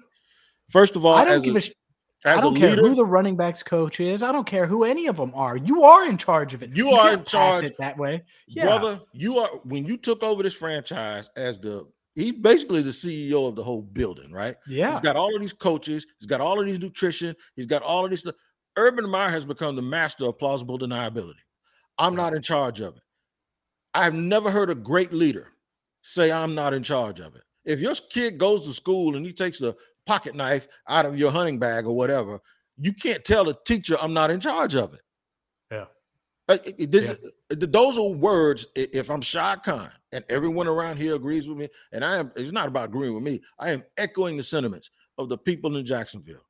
First 0.69 0.95
of 0.95 1.05
all, 1.05 1.15
I 1.15 1.25
don't 1.25 1.43
give 1.43 1.55
a 1.55 1.59
sh. 1.59 1.71
I 2.25 2.41
don't 2.41 2.55
care 2.55 2.71
leader, 2.71 2.81
who 2.81 2.95
the 2.95 3.05
running 3.05 3.35
backs 3.35 3.61
coach 3.61 3.99
is. 3.99 4.23
I 4.23 4.31
don't 4.31 4.47
care 4.47 4.65
who 4.65 4.83
any 4.83 5.05
of 5.05 5.17
them 5.17 5.31
are. 5.35 5.57
You 5.57 5.83
are 5.83 6.09
in 6.09 6.17
charge 6.17 6.55
of 6.55 6.63
it. 6.63 6.71
You, 6.75 6.87
you 6.89 6.95
are 6.95 7.13
in 7.13 7.23
charge 7.23 7.63
it 7.63 7.75
that 7.77 7.97
way, 7.99 8.23
yeah. 8.47 8.65
brother. 8.65 8.99
You 9.13 9.37
are 9.37 9.49
when 9.63 9.85
you 9.85 9.95
took 9.95 10.23
over 10.23 10.41
this 10.41 10.55
franchise 10.55 11.29
as 11.35 11.59
the 11.59 11.87
he's 12.15 12.31
basically 12.31 12.81
the 12.81 12.91
CEO 12.91 13.47
of 13.47 13.55
the 13.55 13.63
whole 13.63 13.81
building, 13.81 14.31
right? 14.31 14.55
Yeah. 14.67 14.91
He's 14.91 15.01
got 15.01 15.15
all 15.15 15.35
of 15.35 15.41
these 15.41 15.53
coaches. 15.53 16.07
He's 16.19 16.27
got 16.27 16.41
all 16.41 16.59
of 16.59 16.65
these 16.65 16.79
nutrition. 16.79 17.35
He's 17.55 17.65
got 17.65 17.83
all 17.83 18.05
of 18.05 18.09
these 18.09 18.21
stuff. 18.21 18.35
Urban 18.77 19.07
Meyer 19.07 19.29
has 19.29 19.45
become 19.45 19.75
the 19.75 19.81
master 19.81 20.25
of 20.25 20.39
plausible 20.39 20.79
deniability. 20.79 21.35
I'm 21.97 22.15
not 22.15 22.33
in 22.33 22.41
charge 22.41 22.81
of 22.81 22.95
it. 22.97 23.03
I've 23.93 24.13
never 24.13 24.49
heard 24.51 24.69
a 24.69 24.75
great 24.75 25.13
leader 25.13 25.51
say 26.01 26.31
I'm 26.31 26.55
not 26.55 26.73
in 26.73 26.83
charge 26.83 27.19
of 27.19 27.35
it. 27.35 27.43
If 27.63 27.79
your 27.79 27.95
kid 28.09 28.37
goes 28.37 28.67
to 28.67 28.73
school 28.73 29.15
and 29.15 29.25
he 29.25 29.31
takes 29.31 29.59
the 29.59 29.75
pocket 30.05 30.35
knife 30.35 30.67
out 30.89 31.05
of 31.05 31.17
your 31.17 31.31
hunting 31.31 31.57
bag 31.57 31.85
or 31.85 31.95
whatever, 31.95 32.39
you 32.77 32.93
can't 32.93 33.23
tell 33.23 33.45
the 33.45 33.55
teacher 33.65 33.97
I'm 33.99 34.13
not 34.13 34.29
in 34.29 34.39
charge 34.39 34.75
of 34.75 34.93
it. 34.93 35.01
Yeah. 35.71 35.85
Uh, 36.47 36.57
this, 36.77 37.17
yeah. 37.23 37.29
those 37.49 37.97
are 37.97 38.09
words. 38.09 38.67
If 38.75 39.09
I'm 39.09 39.21
Shad 39.21 39.63
Khan 39.63 39.89
and 40.15 40.23
everyone 40.29 40.65
around 40.65 40.95
here 40.95 41.13
agrees 41.13 41.49
with 41.49 41.57
me, 41.57 41.67
and 41.91 42.03
I 42.03 42.17
am, 42.17 42.31
it's 42.37 42.53
not 42.53 42.69
about 42.69 42.85
agreeing 42.85 43.13
with 43.13 43.23
me. 43.23 43.41
I 43.59 43.71
am 43.71 43.83
echoing 43.97 44.37
the 44.37 44.43
sentiments 44.43 44.89
of 45.17 45.27
the 45.27 45.37
people 45.37 45.75
in 45.75 45.85
Jacksonville. 45.85 46.45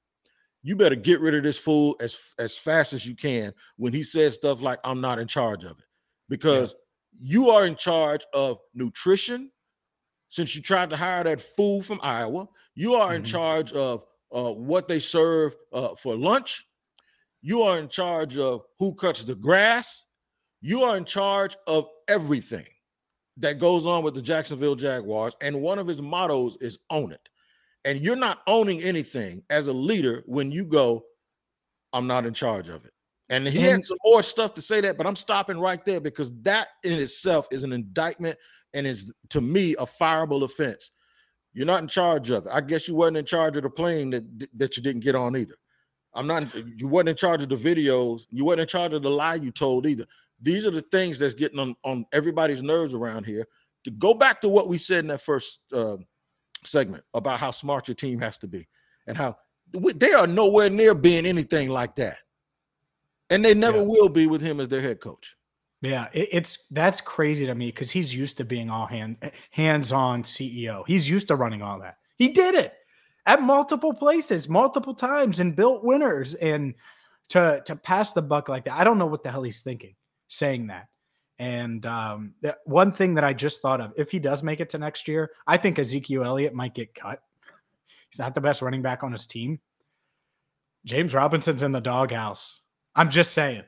You 0.62 0.76
better 0.76 0.96
get 0.96 1.20
rid 1.20 1.34
of 1.34 1.42
this 1.44 1.58
fool 1.58 1.96
as 2.00 2.34
as 2.38 2.56
fast 2.56 2.94
as 2.94 3.06
you 3.08 3.16
can 3.16 3.54
when 3.78 3.92
he 3.92 4.04
says 4.04 4.36
stuff 4.36 4.62
like 4.62 4.80
"I'm 4.84 5.02
not 5.02 5.18
in 5.18 5.28
charge 5.28 5.64
of 5.64 5.80
it," 5.80 5.86
because 6.30 6.76
yeah. 7.20 7.38
you 7.38 7.50
are 7.50 7.66
in 7.66 7.76
charge 7.76 8.24
of 8.34 8.60
nutrition. 8.76 9.52
Since 10.30 10.56
you 10.56 10.62
tried 10.62 10.92
to 10.92 10.98
hire 10.98 11.24
that 11.24 11.42
fool 11.42 11.82
from 11.82 12.00
Iowa, 12.04 12.48
you 12.76 12.94
are 12.94 13.16
in 13.16 13.24
mm-hmm. 13.24 13.32
charge 13.32 13.74
of 13.74 14.06
uh, 14.32 14.54
what 14.54 14.88
they 14.88 15.00
serve 15.00 15.56
uh, 15.74 15.96
for 15.96 16.16
lunch. 16.16 16.68
You 17.42 17.62
are 17.64 17.80
in 17.80 17.88
charge 17.88 18.38
of 18.38 18.64
who 18.78 18.94
cuts 18.94 19.24
the 19.24 19.36
grass. 19.36 20.04
You 20.62 20.82
are 20.84 20.98
in 20.98 21.06
charge 21.06 21.58
of 21.68 21.88
everything 22.08 22.66
that 23.38 23.60
goes 23.60 23.86
on 23.86 24.04
with 24.04 24.14
the 24.14 24.22
Jacksonville 24.22 24.76
Jaguars. 24.76 25.36
And 25.42 25.62
one 25.62 25.80
of 25.80 25.88
his 25.88 26.02
mottos 26.02 26.58
is 26.62 26.80
own 26.90 27.12
it. 27.12 27.30
And 27.84 28.00
you're 28.00 28.16
not 28.16 28.40
owning 28.48 28.82
anything 28.82 29.44
as 29.50 29.68
a 29.68 29.74
leader 29.74 30.24
when 30.26 30.52
you 30.52 30.66
go, 30.66 31.04
I'm 31.94 32.08
not 32.08 32.26
in 32.26 32.34
charge 32.34 32.70
of 32.70 32.86
it. 32.86 32.92
And 33.30 33.48
he 33.48 33.60
had 33.60 33.84
some 33.84 33.98
more 34.06 34.22
stuff 34.22 34.54
to 34.54 34.62
say 34.62 34.82
that, 34.82 34.98
but 34.98 35.08
I'm 35.08 35.16
stopping 35.16 35.60
right 35.60 35.84
there 35.84 36.00
because 36.00 36.32
that 36.44 36.70
in 36.84 36.94
itself 36.94 37.48
is 37.52 37.64
an 37.64 37.74
indictment 37.74 38.38
and 38.74 38.86
is 38.86 39.12
to 39.30 39.42
me 39.42 39.74
a 39.74 39.86
fireable 39.86 40.44
offense. 40.44 40.92
You're 41.54 41.66
not 41.66 41.82
in 41.82 41.88
charge 41.88 42.30
of 42.30 42.46
it. 42.46 42.52
I 42.54 42.62
guess 42.62 42.88
you 42.88 42.96
wasn't 42.96 43.18
in 43.18 43.26
charge 43.26 43.58
of 43.58 43.64
the 43.64 43.70
plane 43.70 44.12
that 44.12 44.26
that 44.58 44.78
you 44.78 44.84
didn't 44.84 45.04
get 45.04 45.16
on 45.16 45.36
either. 45.38 45.56
I'm 46.14 46.28
not. 46.28 46.54
You 46.54 46.88
wasn't 46.88 47.10
in 47.10 47.16
charge 47.16 47.42
of 47.42 47.50
the 47.50 47.56
videos. 47.56 48.26
You 48.30 48.46
wasn't 48.46 48.62
in 48.62 48.68
charge 48.68 48.94
of 48.94 49.02
the 49.02 49.10
lie 49.10 49.36
you 49.36 49.52
told 49.52 49.88
either. 49.88 50.06
These 50.42 50.66
are 50.66 50.72
the 50.72 50.82
things 50.82 51.20
that's 51.20 51.34
getting 51.34 51.60
on 51.60 51.76
on 51.84 52.06
everybody's 52.12 52.64
nerves 52.64 52.94
around 52.94 53.26
here. 53.26 53.48
To 53.86 53.92
go 53.92 54.14
back 54.14 54.42
to 54.42 54.50
what 54.50 54.68
we 54.68 54.78
said 54.78 55.00
in 55.00 55.08
that 55.08 55.22
first 55.22 55.60
uh, 55.72 55.98
segment 56.64 57.04
about 57.14 57.40
how 57.40 57.52
smart 57.52 57.88
your 57.88 57.96
team 57.96 58.20
has 58.20 58.38
to 58.40 58.48
be 58.48 58.68
and 59.08 59.16
how 59.16 59.38
they 59.74 60.14
are 60.14 60.28
nowhere 60.28 60.70
near 60.70 60.94
being 60.96 61.26
anything 61.26 61.70
like 61.70 61.96
that, 61.96 62.18
and 63.30 63.44
they 63.44 63.54
never 63.54 63.78
yeah. 63.78 63.84
will 63.84 64.10
be 64.10 64.28
with 64.28 64.42
him 64.42 64.60
as 64.60 64.68
their 64.68 64.82
head 64.82 65.00
coach. 65.00 65.36
Yeah, 65.82 66.08
it, 66.14 66.30
it's 66.32 66.66
that's 66.72 67.02
crazy 67.02 67.46
to 67.46 67.56
me 67.56 67.68
because 67.68 67.92
he's 67.92 68.14
used 68.14 68.38
to 68.38 68.46
being 68.46 68.70
all 68.70 68.88
hand 68.88 69.18
hands-on 69.52 70.24
CEO. 70.24 70.84
He's 70.88 71.10
used 71.10 71.28
to 71.30 71.36
running 71.36 71.62
all 71.62 71.80
that. 71.80 71.98
He 72.18 72.30
did 72.30 72.56
it 72.56 72.74
at 73.26 73.42
multiple 73.42 73.94
places, 73.94 74.50
multiple 74.50 74.94
times, 74.94 75.40
and 75.40 75.56
built 75.56 75.84
winners. 75.84 76.34
And 76.36 76.76
to 77.30 77.62
to 77.66 77.76
pass 77.76 78.14
the 78.14 78.22
buck 78.22 78.50
like 78.50 78.66
that, 78.66 78.78
I 78.78 78.84
don't 78.84 78.98
know 78.98 79.06
what 79.06 79.24
the 79.24 79.32
hell 79.32 79.44
he's 79.44 79.62
thinking 79.62 79.96
saying 80.28 80.68
that. 80.68 80.88
And 81.38 81.86
um, 81.86 82.34
that 82.42 82.60
one 82.66 82.92
thing 82.92 83.16
that 83.16 83.24
I 83.24 83.34
just 83.34 83.62
thought 83.62 83.82
of, 83.82 83.94
if 83.98 84.10
he 84.10 84.20
does 84.20 84.42
make 84.42 84.62
it 84.62 84.70
to 84.70 84.78
next 84.78 85.08
year, 85.08 85.32
I 85.46 85.58
think 85.58 85.78
Ezekiel 85.78 86.24
Elliott 86.24 86.54
might 86.54 86.74
get 86.74 86.96
cut. 86.96 87.22
He's 88.10 88.20
not 88.20 88.36
the 88.36 88.42
best 88.42 88.62
running 88.62 88.82
back 88.82 89.04
on 89.04 89.12
his 89.12 89.26
team. 89.26 89.60
James 90.86 91.14
Robinson's 91.14 91.64
in 91.64 91.72
the 91.72 91.82
doghouse. 91.82 92.62
I'm 92.96 93.10
just 93.10 93.34
saying. 93.34 93.64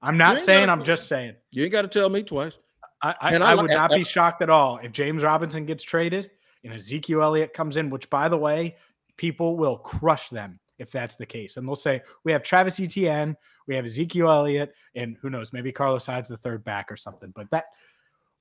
I'm 0.00 0.16
not 0.16 0.40
saying. 0.40 0.66
Gotta, 0.66 0.72
I'm 0.72 0.84
just 0.84 1.06
saying. 1.08 1.34
You 1.50 1.64
ain't 1.64 1.72
got 1.72 1.82
to 1.82 1.88
tell 1.88 2.08
me 2.08 2.22
twice. 2.22 2.58
I, 3.02 3.14
I, 3.20 3.36
I 3.36 3.54
would 3.54 3.70
not 3.70 3.90
be 3.90 4.04
shocked 4.04 4.42
at 4.42 4.50
all 4.50 4.78
if 4.78 4.92
James 4.92 5.22
Robinson 5.22 5.66
gets 5.66 5.82
traded 5.82 6.30
and 6.64 6.72
Ezekiel 6.72 7.22
Elliott 7.22 7.52
comes 7.52 7.76
in. 7.76 7.90
Which, 7.90 8.08
by 8.08 8.28
the 8.28 8.36
way, 8.38 8.76
people 9.16 9.56
will 9.56 9.76
crush 9.76 10.28
them 10.28 10.58
if 10.78 10.90
that's 10.90 11.16
the 11.16 11.26
case, 11.26 11.56
and 11.56 11.66
they'll 11.66 11.76
say 11.76 12.00
we 12.24 12.32
have 12.32 12.42
Travis 12.42 12.80
Etienne, 12.80 13.36
we 13.66 13.76
have 13.76 13.84
Ezekiel 13.84 14.30
Elliott, 14.30 14.74
and 14.94 15.16
who 15.20 15.30
knows, 15.30 15.52
maybe 15.52 15.72
Carlos 15.72 16.06
Hyde's 16.06 16.28
the 16.28 16.36
third 16.36 16.64
back 16.64 16.90
or 16.90 16.96
something. 16.96 17.32
But 17.34 17.50
that 17.50 17.66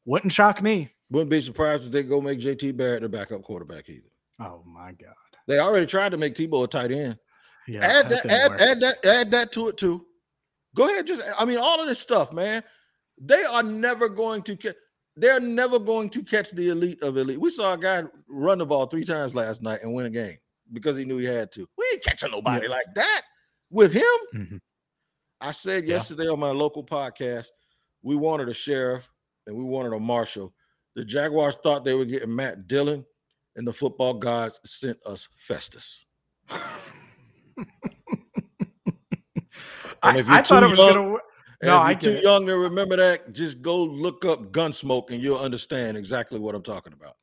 wouldn't 0.05 0.31
shock 0.31 0.61
me. 0.61 0.89
Wouldn't 1.09 1.29
be 1.29 1.41
surprised 1.41 1.85
if 1.85 1.91
they 1.91 2.03
go 2.03 2.21
make 2.21 2.39
JT 2.39 2.75
Barrett 2.77 3.01
the 3.01 3.09
backup 3.09 3.43
quarterback 3.43 3.89
either. 3.89 4.09
Oh 4.39 4.63
my 4.65 4.91
god! 4.91 5.13
They 5.47 5.59
already 5.59 5.85
tried 5.85 6.09
to 6.09 6.17
make 6.17 6.35
Tebow 6.35 6.63
a 6.63 6.67
tight 6.67 6.91
end. 6.91 7.17
Yeah, 7.67 7.85
add 7.85 8.09
that, 8.09 8.23
that 8.23 8.51
add, 8.51 8.61
add 8.61 8.79
that, 8.79 9.05
add 9.05 9.31
that 9.31 9.51
to 9.53 9.67
it 9.67 9.77
too. 9.77 10.05
Go 10.75 10.85
ahead, 10.85 11.07
just 11.07 11.21
I 11.37 11.45
mean, 11.45 11.57
all 11.57 11.81
of 11.81 11.87
this 11.87 11.99
stuff, 11.99 12.31
man. 12.31 12.63
They 13.17 13.43
are 13.43 13.63
never 13.63 14.09
going 14.09 14.41
to 14.43 14.55
catch. 14.55 14.75
They're 15.17 15.41
never 15.41 15.77
going 15.77 16.09
to 16.11 16.23
catch 16.23 16.51
the 16.51 16.69
elite 16.69 17.03
of 17.03 17.17
elite. 17.17 17.39
We 17.39 17.49
saw 17.49 17.73
a 17.73 17.77
guy 17.77 18.03
run 18.29 18.59
the 18.59 18.65
ball 18.65 18.87
three 18.87 19.03
times 19.03 19.35
last 19.35 19.61
night 19.61 19.81
and 19.83 19.93
win 19.93 20.05
a 20.05 20.09
game 20.09 20.37
because 20.71 20.95
he 20.95 21.05
knew 21.05 21.17
he 21.17 21.25
had 21.25 21.51
to. 21.53 21.67
We 21.77 21.85
ain't 21.91 22.03
catching 22.03 22.31
nobody 22.31 22.67
yeah. 22.67 22.71
like 22.71 22.85
that 22.95 23.21
with 23.69 23.91
him. 23.91 24.03
Mm-hmm. 24.33 24.57
I 25.41 25.51
said 25.51 25.85
yeah. 25.85 25.95
yesterday 25.95 26.27
on 26.27 26.39
my 26.39 26.51
local 26.51 26.83
podcast, 26.83 27.47
we 28.03 28.15
wanted 28.15 28.49
a 28.49 28.53
sheriff 28.53 29.09
and 29.47 29.55
we 29.55 29.63
wanted 29.63 29.93
a 29.93 29.99
marshal. 29.99 30.53
The 30.95 31.03
Jaguars 31.03 31.57
thought 31.63 31.83
they 31.83 31.93
were 31.93 32.05
getting 32.05 32.35
Matt 32.35 32.67
Dillon. 32.67 33.05
and 33.55 33.67
the 33.67 33.73
football 33.73 34.13
gods 34.13 34.59
sent 34.65 34.97
us 35.05 35.27
Festus. 35.35 36.05
I, 40.03 40.17
I 40.17 40.41
thought 40.41 40.63
it 40.63 40.69
was 40.69 40.79
young, 40.79 40.93
gonna. 40.93 41.17
No, 41.63 41.79
I 41.79 41.93
too 41.93 42.11
it. 42.11 42.23
young 42.23 42.45
to 42.47 42.57
remember 42.57 42.95
that. 42.95 43.33
Just 43.33 43.61
go 43.61 43.83
look 43.83 44.25
up 44.25 44.51
Gunsmoke, 44.51 45.11
and 45.11 45.21
you'll 45.21 45.39
understand 45.39 45.95
exactly 45.95 46.39
what 46.39 46.55
I'm 46.55 46.63
talking 46.63 46.93
about. 46.93 47.17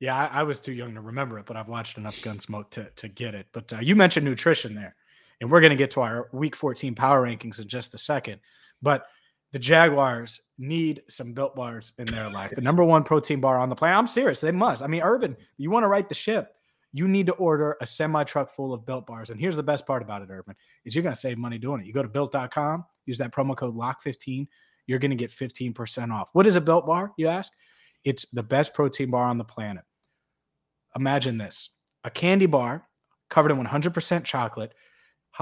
Yeah, 0.00 0.16
I, 0.16 0.40
I 0.40 0.42
was 0.42 0.58
too 0.58 0.72
young 0.72 0.94
to 0.94 1.00
remember 1.00 1.38
it, 1.38 1.46
but 1.46 1.56
I've 1.56 1.68
watched 1.68 1.98
enough 1.98 2.16
Gunsmoke 2.16 2.70
to 2.70 2.90
to 2.96 3.08
get 3.08 3.34
it. 3.34 3.48
But 3.52 3.72
uh, 3.72 3.78
you 3.80 3.94
mentioned 3.94 4.24
nutrition 4.24 4.74
there, 4.74 4.96
and 5.42 5.50
we're 5.50 5.60
going 5.60 5.70
to 5.70 5.76
get 5.76 5.90
to 5.90 6.00
our 6.00 6.30
Week 6.32 6.56
14 6.56 6.94
power 6.94 7.26
rankings 7.26 7.60
in 7.60 7.68
just 7.68 7.94
a 7.94 7.98
second. 7.98 8.40
But 8.80 9.04
the 9.52 9.58
Jaguars 9.58 10.40
need 10.56 11.02
some 11.08 11.34
built 11.34 11.54
bars 11.54 11.92
in 11.98 12.06
their 12.06 12.30
life. 12.30 12.52
The 12.52 12.62
number 12.62 12.82
one 12.82 13.02
protein 13.04 13.42
bar 13.42 13.58
on 13.58 13.68
the 13.68 13.76
planet. 13.76 13.98
I'm 13.98 14.06
serious. 14.06 14.40
They 14.40 14.50
must. 14.50 14.82
I 14.82 14.86
mean, 14.86 15.02
Urban, 15.02 15.36
you 15.58 15.70
want 15.70 15.84
to 15.84 15.88
right 15.88 16.08
the 16.08 16.14
ship 16.14 16.54
you 16.92 17.08
need 17.08 17.26
to 17.26 17.32
order 17.32 17.76
a 17.80 17.86
semi 17.86 18.22
truck 18.24 18.50
full 18.50 18.72
of 18.72 18.84
built 18.84 19.06
bars. 19.06 19.30
And 19.30 19.40
here's 19.40 19.56
the 19.56 19.62
best 19.62 19.86
part 19.86 20.02
about 20.02 20.22
it, 20.22 20.28
Urban, 20.30 20.54
is 20.84 20.94
you're 20.94 21.02
going 21.02 21.14
to 21.14 21.20
save 21.20 21.38
money 21.38 21.58
doing 21.58 21.80
it. 21.80 21.86
You 21.86 21.92
go 21.92 22.02
to 22.02 22.08
built.com, 22.08 22.84
use 23.06 23.18
that 23.18 23.32
promo 23.32 23.56
code 23.56 23.74
LOCK15, 23.74 24.46
you're 24.86 24.98
going 24.98 25.10
to 25.10 25.16
get 25.16 25.30
15% 25.30 26.12
off. 26.12 26.28
What 26.34 26.46
is 26.46 26.54
a 26.54 26.60
built 26.60 26.86
bar, 26.86 27.12
you 27.16 27.28
ask? 27.28 27.52
It's 28.04 28.26
the 28.26 28.42
best 28.42 28.74
protein 28.74 29.10
bar 29.10 29.24
on 29.24 29.38
the 29.38 29.44
planet. 29.44 29.84
Imagine 30.94 31.38
this 31.38 31.70
a 32.04 32.10
candy 32.10 32.46
bar 32.46 32.86
covered 33.30 33.52
in 33.52 33.64
100% 33.64 34.24
chocolate, 34.24 34.74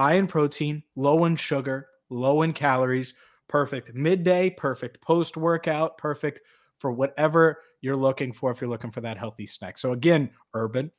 high 0.01 0.13
in 0.13 0.25
protein, 0.25 0.81
low 0.95 1.25
in 1.25 1.35
sugar, 1.35 1.87
low 2.09 2.41
in 2.41 2.53
calories, 2.53 3.13
perfect 3.47 3.93
midday, 3.93 4.49
perfect 4.49 4.99
post 4.99 5.37
workout, 5.37 5.95
perfect 5.99 6.41
for 6.79 6.91
whatever 6.91 7.59
you're 7.81 7.95
looking 7.95 8.33
for 8.33 8.49
if 8.49 8.59
you're 8.59 8.69
looking 8.69 8.89
for 8.89 9.01
that 9.01 9.17
healthy 9.17 9.45
snack. 9.45 9.77
So, 9.77 9.93
again, 9.93 10.31
Urban, 10.55 10.91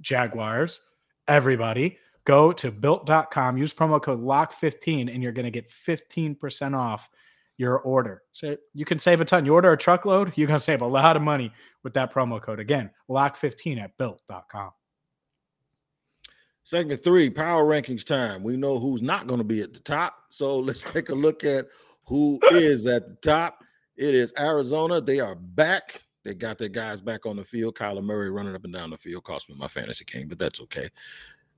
Jaguars, 0.00 0.80
everybody, 1.28 1.98
go 2.24 2.52
to 2.52 2.70
built.com, 2.70 3.58
use 3.58 3.74
promo 3.74 4.00
code 4.00 4.22
LOCK15, 4.22 5.12
and 5.12 5.22
you're 5.22 5.32
going 5.32 5.44
to 5.44 5.50
get 5.50 5.68
15% 5.68 6.74
off 6.74 7.10
your 7.58 7.80
order. 7.80 8.22
So 8.32 8.56
you 8.72 8.86
can 8.86 8.98
save 8.98 9.20
a 9.20 9.26
ton. 9.26 9.44
You 9.44 9.52
order 9.52 9.72
a 9.72 9.76
truckload, 9.76 10.32
you're 10.36 10.48
going 10.48 10.58
to 10.58 10.64
save 10.64 10.80
a 10.80 10.86
lot 10.86 11.16
of 11.16 11.22
money 11.22 11.52
with 11.84 11.92
that 11.94 12.14
promo 12.14 12.40
code. 12.40 12.60
Again, 12.60 12.90
LOCK15 13.10 13.82
at 13.82 13.98
built.com. 13.98 14.70
Segment 16.64 17.02
three, 17.02 17.28
power 17.28 17.64
rankings 17.64 18.04
time. 18.04 18.42
We 18.42 18.56
know 18.56 18.78
who's 18.78 19.02
not 19.02 19.26
going 19.26 19.38
to 19.38 19.44
be 19.44 19.62
at 19.62 19.72
the 19.72 19.80
top. 19.80 20.16
So 20.28 20.58
let's 20.58 20.82
take 20.82 21.08
a 21.08 21.14
look 21.14 21.44
at 21.44 21.66
who 22.04 22.38
is 22.52 22.86
at 22.86 23.08
the 23.08 23.16
top. 23.16 23.64
It 23.96 24.14
is 24.14 24.32
Arizona. 24.38 25.00
They 25.00 25.20
are 25.20 25.34
back. 25.34 26.02
They 26.24 26.34
got 26.34 26.58
their 26.58 26.68
guys 26.68 27.00
back 27.00 27.26
on 27.26 27.36
the 27.36 27.44
field. 27.44 27.74
Kyler 27.74 28.02
Murray 28.02 28.30
running 28.30 28.54
up 28.54 28.64
and 28.64 28.72
down 28.72 28.90
the 28.90 28.96
field 28.96 29.24
cost 29.24 29.48
me 29.48 29.56
my 29.58 29.66
fantasy 29.66 30.04
game, 30.04 30.28
but 30.28 30.38
that's 30.38 30.60
okay. 30.60 30.88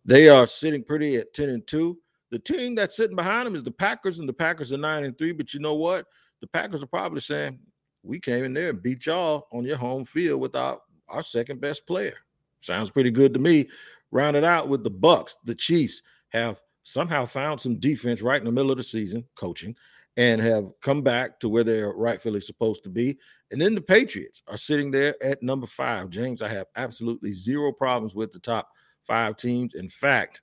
They 0.06 0.28
are 0.28 0.46
sitting 0.46 0.82
pretty 0.82 1.16
at 1.16 1.34
10 1.34 1.50
and 1.50 1.66
2. 1.66 1.98
The 2.30 2.38
team 2.38 2.74
that's 2.74 2.96
sitting 2.96 3.16
behind 3.16 3.46
them 3.46 3.54
is 3.54 3.62
the 3.62 3.70
Packers, 3.70 4.18
and 4.18 4.28
the 4.28 4.32
Packers 4.32 4.72
are 4.72 4.78
9 4.78 5.04
and 5.04 5.16
3. 5.16 5.32
But 5.32 5.54
you 5.54 5.60
know 5.60 5.74
what? 5.74 6.06
The 6.40 6.46
Packers 6.46 6.82
are 6.82 6.86
probably 6.86 7.20
saying, 7.20 7.58
We 8.02 8.18
came 8.20 8.44
in 8.44 8.54
there 8.54 8.70
and 8.70 8.82
beat 8.82 9.06
y'all 9.06 9.46
on 9.52 9.64
your 9.64 9.76
home 9.76 10.04
field 10.04 10.40
without 10.40 10.80
our 11.08 11.22
second 11.22 11.60
best 11.60 11.86
player. 11.86 12.16
Sounds 12.60 12.90
pretty 12.90 13.10
good 13.10 13.34
to 13.34 13.40
me. 13.40 13.68
Rounded 14.14 14.44
out 14.44 14.68
with 14.68 14.82
the 14.82 14.90
Bucs, 14.90 15.34
the 15.44 15.54
Chiefs 15.54 16.00
have 16.30 16.62
somehow 16.84 17.26
found 17.26 17.60
some 17.60 17.78
defense 17.78 18.22
right 18.22 18.40
in 18.40 18.46
the 18.46 18.52
middle 18.52 18.70
of 18.70 18.78
the 18.78 18.82
season, 18.82 19.24
coaching 19.34 19.76
and 20.16 20.40
have 20.40 20.70
come 20.80 21.02
back 21.02 21.40
to 21.40 21.48
where 21.48 21.64
they're 21.64 21.92
rightfully 21.92 22.40
supposed 22.40 22.84
to 22.84 22.90
be. 22.90 23.18
And 23.50 23.60
then 23.60 23.74
the 23.74 23.80
Patriots 23.80 24.42
are 24.46 24.56
sitting 24.56 24.90
there 24.90 25.16
at 25.22 25.42
number 25.42 25.66
five. 25.66 26.10
James, 26.10 26.40
I 26.40 26.48
have 26.48 26.66
absolutely 26.76 27.32
zero 27.32 27.72
problems 27.72 28.14
with 28.14 28.32
the 28.32 28.38
top 28.38 28.70
five 29.02 29.36
teams. 29.36 29.74
In 29.74 29.88
fact, 29.88 30.42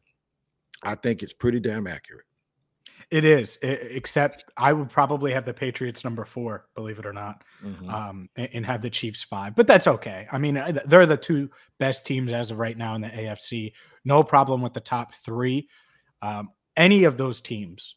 I 0.84 0.96
think 0.96 1.24
it's 1.24 1.34
pretty 1.34 1.60
damn 1.60 1.88
accurate. 1.88 2.26
It 3.12 3.26
is, 3.26 3.58
except 3.62 4.46
I 4.56 4.72
would 4.72 4.90
probably 4.90 5.34
have 5.34 5.44
the 5.44 5.54
Patriots 5.54 6.06
number 6.06 6.24
four, 6.24 6.68
believe 6.76 6.98
it 6.98 7.06
or 7.06 7.12
not, 7.12 7.44
mm-hmm. 7.62 7.90
um, 7.90 8.30
and 8.38 8.66
have 8.66 8.82
the 8.82 8.90
Chiefs 8.90 9.22
five. 9.22 9.54
But 9.54 9.68
that's 9.68 9.86
okay. 9.86 10.28
I 10.32 10.38
mean, 10.38 10.54
they're 10.86 11.06
the 11.06 11.18
two 11.18 11.50
best 11.78 12.06
teams 12.06 12.32
as 12.32 12.52
of 12.52 12.60
right 12.60 12.78
now 12.78 12.96
in 12.96 13.02
the 13.02 13.10
AFC. 13.10 13.74
No 14.06 14.24
problem 14.24 14.62
with 14.62 14.74
the 14.74 14.80
top 14.80 15.14
three. 15.14 15.68
Um, 16.22 16.52
any 16.78 17.04
of 17.04 17.18
those 17.18 17.42
teams 17.42 17.96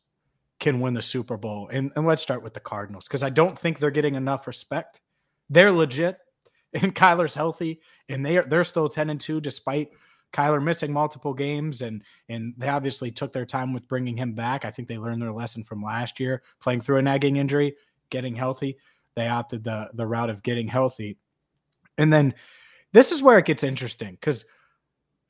can 0.58 0.80
win 0.80 0.94
the 0.94 1.02
Super 1.02 1.36
Bowl. 1.36 1.68
And, 1.72 1.92
and 1.94 2.06
let's 2.06 2.22
start 2.22 2.42
with 2.42 2.54
the 2.54 2.60
Cardinals 2.60 3.06
because 3.06 3.22
I 3.22 3.30
don't 3.30 3.56
think 3.56 3.78
they're 3.78 3.92
getting 3.92 4.16
enough 4.16 4.48
respect. 4.48 5.00
They're 5.48 5.70
legit, 5.70 6.18
and 6.74 6.92
Kyler's 6.92 7.36
healthy, 7.36 7.80
and 8.08 8.26
they 8.26 8.36
are 8.36 8.42
they're 8.42 8.64
still 8.64 8.88
ten 8.88 9.10
and 9.10 9.20
two 9.20 9.40
despite 9.40 9.90
Kyler 10.34 10.62
missing 10.62 10.92
multiple 10.92 11.32
games, 11.32 11.82
and 11.82 12.02
and 12.28 12.54
they 12.58 12.68
obviously 12.68 13.10
took 13.10 13.32
their 13.32 13.46
time 13.46 13.72
with 13.72 13.88
bringing 13.88 14.16
him 14.16 14.32
back. 14.34 14.64
I 14.64 14.70
think 14.70 14.88
they 14.88 14.98
learned 14.98 15.22
their 15.22 15.32
lesson 15.32 15.64
from 15.64 15.82
last 15.82 16.20
year, 16.20 16.42
playing 16.60 16.80
through 16.80 16.98
a 16.98 17.02
nagging 17.02 17.36
injury, 17.36 17.76
getting 18.10 18.34
healthy. 18.34 18.76
They 19.14 19.28
opted 19.28 19.64
the 19.64 19.90
the 19.94 20.06
route 20.06 20.30
of 20.30 20.42
getting 20.42 20.68
healthy, 20.68 21.16
and 21.96 22.12
then 22.12 22.34
this 22.92 23.12
is 23.12 23.22
where 23.22 23.38
it 23.38 23.46
gets 23.46 23.64
interesting 23.64 24.12
because 24.12 24.44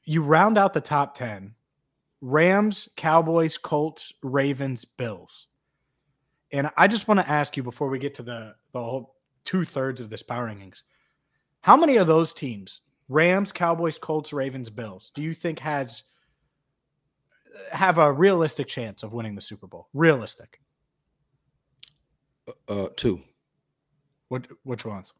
you 0.04 0.22
round 0.22 0.58
out 0.58 0.72
the 0.72 0.80
top 0.80 1.14
ten 1.14 1.54
Rams, 2.24 2.88
Cowboys, 2.96 3.58
Colts, 3.58 4.14
Ravens, 4.22 4.86
Bills. 4.86 5.46
And 6.52 6.70
I 6.76 6.86
just 6.86 7.06
want 7.06 7.20
to 7.20 7.28
ask 7.28 7.54
you 7.54 7.62
before 7.62 7.88
we 7.88 7.98
get 7.98 8.14
to 8.14 8.22
the, 8.22 8.54
the 8.72 8.82
whole 8.82 9.16
two 9.44 9.66
thirds 9.66 10.00
of 10.00 10.08
this 10.08 10.22
power 10.22 10.48
rankings, 10.48 10.84
how 11.60 11.76
many 11.76 11.98
of 11.98 12.06
those 12.06 12.32
teams, 12.32 12.80
Rams, 13.08 13.52
Cowboys, 13.52 13.98
Colts, 13.98 14.32
Ravens, 14.32 14.70
Bills, 14.70 15.10
do 15.14 15.22
you 15.22 15.34
think 15.34 15.58
has 15.58 16.04
have 17.70 17.98
a 17.98 18.12
realistic 18.12 18.66
chance 18.66 19.02
of 19.02 19.12
winning 19.12 19.34
the 19.34 19.40
Super 19.40 19.66
Bowl? 19.66 19.88
Realistic. 19.94 20.60
Uh, 22.68 22.88
two. 22.96 23.20
What 24.28 24.46
which 24.64 24.84
ones? 24.84 25.12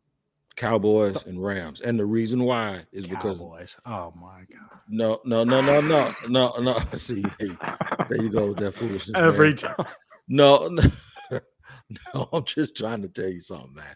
Cowboys 0.57 1.25
and 1.27 1.43
Rams. 1.43 1.81
And 1.81 1.99
the 1.99 2.07
reason 2.07 2.45
why 2.45 2.83
is 2.93 3.07
because 3.07 3.39
Cowboys. 3.39 3.77
Oh 3.87 4.13
my 4.17 4.41
god. 4.41 4.81
No, 4.89 5.21
no, 5.25 5.45
no, 5.45 5.61
no, 5.61 5.81
no, 5.81 6.15
no, 6.29 6.55
no. 6.59 6.79
See, 6.95 7.25
there, 7.39 7.57
there 8.09 8.23
you 8.23 8.31
go 8.31 8.49
with 8.49 8.59
that 8.59 8.73
foolishness. 8.73 9.17
Every 9.17 9.49
man. 9.49 9.57
time. 9.57 9.87
No, 10.29 10.69
no, 10.69 10.83
no, 12.15 12.29
I'm 12.33 12.45
just 12.45 12.77
trying 12.77 13.03
to 13.03 13.09
tell 13.09 13.29
you 13.29 13.41
something, 13.41 13.75
man. 13.75 13.95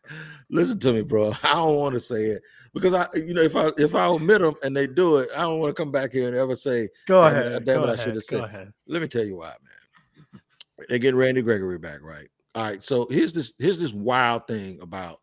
Listen 0.51 0.79
to 0.81 0.93
me, 0.93 1.03
bro. 1.03 1.33
I 1.43 1.55
don't 1.55 1.77
want 1.77 1.95
to 1.95 2.01
say 2.01 2.25
it 2.27 2.43
because 2.75 2.95
I, 2.95 3.07
you 3.15 3.35
know, 3.35 3.43
if 3.43 3.57
I 3.57 3.71
if 3.79 3.95
I 3.95 4.07
omit 4.07 4.41
them 4.41 4.55
and 4.63 4.77
they 4.77 4.87
do 4.87 5.19
it, 5.19 5.29
I 5.37 5.43
don't 5.43 5.61
want 5.61 5.75
to 5.75 5.83
come 5.83 5.93
back 5.93 6.13
here 6.13 6.29
and 6.29 6.37
ever 6.37 6.57
say, 6.57 6.89
"Go 7.07 7.25
ahead." 7.25 7.65
Damn 7.65 7.83
it, 7.85 7.89
I 7.89 7.97
should 7.97 8.15
have 8.15 8.25
said. 8.25 8.41
Ahead. 8.41 8.73
Let 8.87 9.03
me 9.03 9.09
tell 9.09 9.25
you 9.25 9.37
why, 9.37 9.55
man. 9.63 10.43
They 10.89 10.99
get 10.99 11.15
Randy 11.15 11.43
Gregory 11.43 11.79
back, 11.79 12.03
right? 12.03 12.29
All 12.55 12.63
right. 12.63 12.83
So 12.83 13.07
here's 13.11 13.33
this 13.33 13.53
here's 13.59 13.79
this 13.79 13.93
wild 13.93 14.47
thing 14.47 14.81
about 14.81 15.21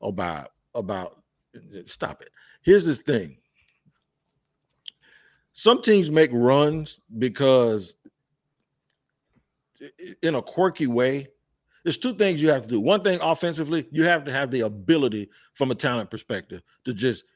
about 0.00 0.52
about 0.74 1.22
stop 1.84 2.22
it. 2.22 2.30
Here's 2.62 2.86
this 2.86 2.98
thing. 2.98 3.38
Some 5.52 5.80
teams 5.80 6.10
make 6.10 6.30
runs 6.32 7.00
because 7.18 7.96
in 10.22 10.34
a 10.34 10.42
quirky 10.42 10.86
way. 10.86 11.28
There's 11.86 11.98
two 11.98 12.14
things 12.14 12.42
you 12.42 12.48
have 12.48 12.62
to 12.62 12.68
do. 12.68 12.80
One 12.80 13.04
thing 13.04 13.20
offensively, 13.22 13.86
you 13.92 14.02
have 14.02 14.24
to 14.24 14.32
have 14.32 14.50
the 14.50 14.62
ability 14.62 15.30
from 15.52 15.70
a 15.70 15.74
talent 15.76 16.10
perspective 16.10 16.62
to 16.84 16.92
just 16.92 17.26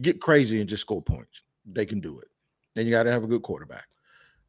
get 0.00 0.20
crazy 0.20 0.60
and 0.60 0.68
just 0.68 0.82
score 0.82 1.02
points. 1.02 1.42
They 1.66 1.84
can 1.84 1.98
do 1.98 2.20
it. 2.20 2.28
Then 2.76 2.86
you 2.86 2.92
got 2.92 3.02
to 3.02 3.10
have 3.10 3.24
a 3.24 3.26
good 3.26 3.42
quarterback. 3.42 3.86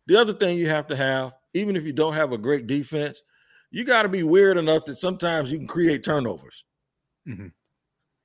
The 0.05 0.15
other 0.15 0.31
thing 0.31 0.59
you 0.59 0.69
have 0.69 0.85
to 0.89 0.95
have, 0.95 1.33
even 1.55 1.75
if 1.75 1.85
you 1.85 1.91
don't 1.91 2.13
have 2.13 2.33
a 2.33 2.37
great 2.37 2.67
defense, 2.67 3.23
you 3.71 3.83
got 3.83 4.03
to 4.03 4.09
be 4.09 4.21
weird 4.21 4.59
enough 4.59 4.85
that 4.85 4.97
sometimes 4.97 5.51
you 5.51 5.57
can 5.57 5.65
create 5.65 6.03
turnovers. 6.03 6.63
Mm-hmm. 7.27 7.47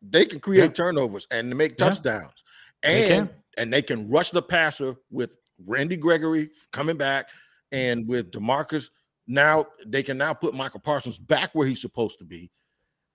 They 0.02 0.26
can 0.26 0.38
create 0.38 0.64
yeah. 0.64 0.84
turnovers 0.84 1.26
and 1.30 1.56
make 1.56 1.78
touchdowns. 1.78 2.44
Yeah. 2.84 2.90
And 2.90 3.28
they 3.28 3.34
and 3.56 3.72
they 3.72 3.80
can 3.80 4.10
rush 4.10 4.32
the 4.32 4.42
passer 4.42 4.96
with 5.10 5.38
Randy 5.64 5.96
Gregory 5.96 6.50
coming 6.72 6.98
back 6.98 7.30
and 7.72 8.06
with 8.06 8.32
DeMarcus. 8.32 8.90
Now 9.30 9.66
they 9.86 10.02
can 10.02 10.18
now 10.18 10.34
put 10.34 10.54
Michael 10.54 10.80
Parsons 10.80 11.16
back 11.16 11.50
where 11.52 11.64
he's 11.64 11.80
supposed 11.80 12.18
to 12.18 12.24
be. 12.24 12.50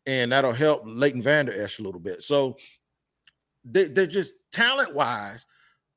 And 0.05 0.31
that'll 0.31 0.53
help 0.53 0.83
Leighton 0.85 1.21
Vander 1.21 1.51
Esch 1.51 1.79
a 1.79 1.83
little 1.83 1.99
bit. 1.99 2.23
So 2.23 2.55
they, 3.65 3.83
they're 3.85 4.07
just 4.07 4.33
talent 4.53 4.95
wise, 4.95 5.45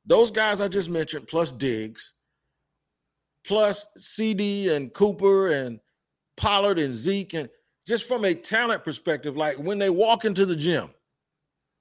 those 0.04 0.32
guys 0.32 0.60
I 0.60 0.66
just 0.66 0.90
mentioned, 0.90 1.28
plus 1.28 1.52
Diggs, 1.52 2.14
plus 3.46 3.86
CD 3.96 4.74
and 4.74 4.92
Cooper 4.92 5.52
and 5.52 5.78
Pollard 6.36 6.80
and 6.80 6.94
Zeke 6.94 7.34
and 7.34 7.48
just 7.86 8.08
from 8.08 8.24
a 8.24 8.34
talent 8.34 8.82
perspective, 8.82 9.36
like 9.36 9.56
when 9.56 9.78
they 9.78 9.88
walk 9.88 10.24
into 10.24 10.44
the 10.44 10.56
gym, 10.56 10.90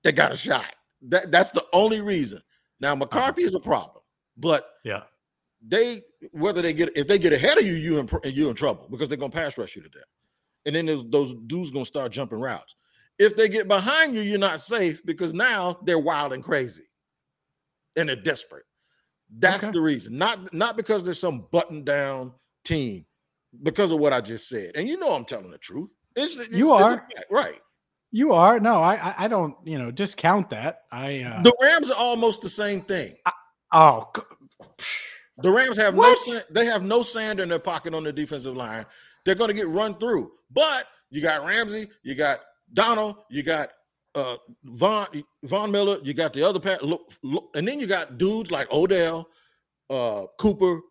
they 0.04 0.12
got 0.12 0.32
a 0.32 0.38
shot. 0.38 0.76
That 1.10 1.32
that's 1.32 1.50
the 1.52 1.66
only 1.74 2.02
reason. 2.02 2.42
Now. 2.80 2.94
McCarthy 2.94 3.44
is 3.44 3.56
a 3.56 3.60
problem, 3.60 4.04
but 4.38 4.70
yeah, 4.86 5.04
they 5.66 6.02
whether 6.32 6.62
they 6.62 6.74
get 6.74 6.96
if 6.96 7.08
they 7.08 7.20
get 7.20 7.34
ahead 7.34 7.58
of 7.58 7.66
you, 7.66 7.74
you 7.74 8.00
in 8.00 8.10
you 8.26 8.50
in 8.50 8.56
trouble 8.56 8.88
because 8.90 9.10
they're 9.10 9.18
gonna 9.18 9.32
pass 9.32 9.58
rush 9.58 9.76
you 9.76 9.82
to 9.82 9.90
death, 9.90 10.04
and 10.66 10.76
then 10.76 10.86
those 10.86 11.10
those 11.10 11.36
dudes 11.48 11.72
gonna 11.72 11.86
start 11.86 12.12
jumping 12.12 12.40
routes. 12.40 12.76
If 13.20 13.36
they 13.36 13.50
get 13.50 13.68
behind 13.68 14.16
you, 14.16 14.22
you're 14.22 14.38
not 14.38 14.62
safe 14.62 15.04
because 15.04 15.34
now 15.34 15.80
they're 15.84 15.98
wild 15.98 16.34
and 16.34 16.44
crazy 16.44 16.84
and 17.96 18.08
they're 18.08 18.16
desperate. 18.16 18.64
That's 19.40 19.66
okay. 19.66 19.74
the 19.74 19.82
reason. 19.82 20.18
Not 20.18 20.54
not 20.54 20.78
because 20.78 21.04
there's 21.04 21.20
some 21.20 21.48
button 21.52 21.84
down 21.84 22.32
team, 22.64 23.06
because 23.64 23.92
of 23.92 24.00
what 24.00 24.14
I 24.14 24.22
just 24.22 24.48
said. 24.48 24.72
And 24.76 24.88
you 24.88 24.98
know 24.98 25.14
I'm 25.14 25.26
telling 25.26 25.52
the 25.52 25.58
truth. 25.58 25.90
It's, 26.16 26.38
it's, 26.38 26.50
you 26.50 26.72
are 26.72 27.06
right. 27.30 27.62
You 28.12 28.34
are 28.34 28.60
no, 28.60 28.82
I 28.82 29.14
I 29.18 29.28
don't 29.28 29.56
you 29.66 29.78
know 29.78 29.92
discount 29.92 30.50
that. 30.52 30.84
I 30.92 31.22
uh, 31.22 31.42
the 31.42 31.56
Rams 31.62 31.92
are 31.92 31.98
almost 31.98 32.42
the 32.42 32.50
same 32.50 32.82
thing. 32.82 33.16
I, 33.26 33.32
oh, 33.74 34.12
the 35.40 35.52
Rams 35.52 35.78
have 35.78 35.96
what? 35.96 36.18
no 36.28 36.40
they 36.50 36.66
have 36.66 36.84
no 36.84 37.02
sand 37.04 37.40
in 37.40 37.50
their 37.50 37.60
pocket 37.60 37.94
on 37.94 38.04
the 38.04 38.12
defensive 38.12 38.56
line. 38.56 38.86
They're 39.26 39.36
going 39.36 39.50
to 39.50 39.54
get 39.54 39.68
run 39.68 39.98
through. 39.98 40.32
But 40.52 40.88
you 41.10 41.22
got 41.22 41.46
Ramsey, 41.46 41.90
you 42.04 42.16
got 42.16 42.40
Donald, 42.74 43.18
you 43.30 43.44
got 43.44 43.70
uh, 44.16 44.38
Von 44.64 45.08
Von 45.44 45.72
Miller, 45.72 46.00
you 46.04 46.14
got 46.14 46.34
the 46.34 46.44
other 46.44 46.80
look, 46.82 47.14
and 47.56 47.68
then 47.68 47.80
you 47.80 47.88
got 47.88 48.18
dudes 48.18 48.52
like 48.52 48.72
Odell, 48.72 49.28
uh, 49.90 50.26
Cooper. 50.40 50.82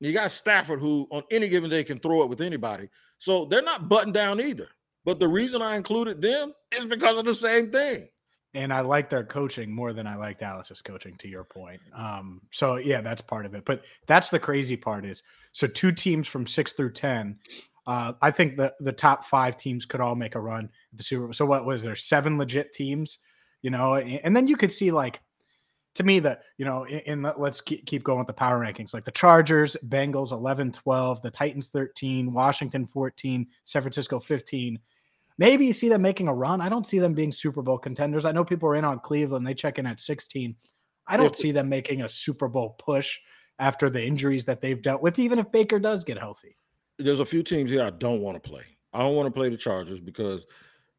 You 0.00 0.12
got 0.12 0.32
Stafford, 0.32 0.80
who 0.80 1.08
on 1.10 1.22
any 1.30 1.48
given 1.48 1.70
day 1.70 1.82
can 1.82 1.98
throw 1.98 2.22
it 2.22 2.28
with 2.28 2.42
anybody. 2.42 2.90
So 3.18 3.46
they're 3.46 3.62
not 3.62 3.88
buttoned 3.88 4.12
down 4.12 4.40
either. 4.40 4.68
But 5.04 5.18
the 5.18 5.28
reason 5.28 5.62
I 5.62 5.76
included 5.76 6.20
them 6.20 6.52
is 6.76 6.84
because 6.84 7.16
of 7.16 7.24
the 7.24 7.34
same 7.34 7.70
thing. 7.70 8.08
And 8.54 8.72
I 8.72 8.82
like 8.82 9.10
their 9.10 9.24
coaching 9.24 9.72
more 9.72 9.92
than 9.92 10.06
I 10.06 10.16
like 10.16 10.38
Dallas's 10.38 10.80
coaching, 10.80 11.16
to 11.16 11.28
your 11.28 11.44
point. 11.44 11.80
Um, 11.96 12.40
so 12.52 12.76
yeah, 12.76 13.00
that's 13.00 13.20
part 13.20 13.46
of 13.46 13.54
it. 13.54 13.64
But 13.64 13.84
that's 14.06 14.30
the 14.30 14.38
crazy 14.38 14.76
part 14.76 15.04
is 15.04 15.22
so 15.52 15.66
two 15.66 15.90
teams 15.90 16.28
from 16.28 16.46
six 16.46 16.72
through 16.72 16.92
ten 16.92 17.38
uh, 17.86 18.14
I 18.22 18.30
think 18.30 18.56
the 18.56 18.74
the 18.80 18.92
top 18.92 19.24
five 19.24 19.56
teams 19.56 19.84
could 19.84 20.00
all 20.00 20.14
make 20.14 20.34
a 20.34 20.40
run 20.40 20.64
at 20.64 20.96
the 20.96 21.02
Super. 21.02 21.32
So 21.32 21.44
what 21.44 21.66
was 21.66 21.82
there? 21.82 21.96
Seven 21.96 22.38
legit 22.38 22.72
teams, 22.72 23.18
you 23.62 23.70
know, 23.70 23.96
and 23.96 24.34
then 24.34 24.46
you 24.46 24.56
could 24.56 24.72
see 24.72 24.90
like 24.90 25.20
to 25.94 26.02
me 26.02 26.18
that 26.20 26.42
you 26.56 26.64
know 26.64 26.84
in, 26.84 27.00
in 27.00 27.22
the, 27.22 27.34
let's 27.36 27.60
keep, 27.60 27.84
keep 27.86 28.02
going 28.02 28.18
with 28.18 28.26
the 28.26 28.32
power 28.32 28.58
rankings 28.58 28.92
like 28.92 29.04
the 29.04 29.12
chargers 29.12 29.76
bengals 29.86 30.32
11 30.32 30.72
12 30.72 31.22
the 31.22 31.30
titans 31.30 31.68
13 31.68 32.32
washington 32.32 32.84
14 32.84 33.46
san 33.62 33.80
francisco 33.80 34.18
15 34.18 34.76
maybe 35.38 35.66
you 35.66 35.72
see 35.72 35.88
them 35.88 36.02
making 36.02 36.28
a 36.28 36.34
run. 36.34 36.60
I 36.60 36.68
don't 36.68 36.86
see 36.86 36.98
them 36.98 37.14
being 37.14 37.32
super 37.32 37.62
bowl 37.62 37.78
contenders. 37.78 38.24
I 38.24 38.32
know 38.32 38.44
people 38.44 38.68
are 38.68 38.76
in 38.76 38.84
on 38.84 39.00
cleveland. 39.00 39.46
They 39.46 39.54
check 39.54 39.78
in 39.78 39.86
at 39.86 40.00
16 40.00 40.56
i 41.06 41.16
don't 41.16 41.36
see 41.36 41.52
them 41.52 41.68
making 41.68 42.02
a 42.02 42.08
super 42.08 42.48
bowl 42.48 42.76
push 42.78 43.18
after 43.58 43.90
the 43.90 44.04
injuries 44.04 44.44
that 44.44 44.60
they've 44.60 44.82
dealt 44.82 45.02
with 45.02 45.18
even 45.18 45.38
if 45.38 45.50
baker 45.52 45.78
does 45.78 46.04
get 46.04 46.18
healthy. 46.18 46.56
There's 46.98 47.20
a 47.20 47.26
few 47.26 47.42
teams 47.42 47.70
here 47.70 47.84
I 47.84 47.90
don't 47.90 48.20
want 48.20 48.42
to 48.42 48.48
play. 48.48 48.64
I 48.92 49.00
don't 49.00 49.16
want 49.16 49.26
to 49.26 49.32
play 49.32 49.48
the 49.48 49.56
Chargers 49.56 50.00
because 50.00 50.46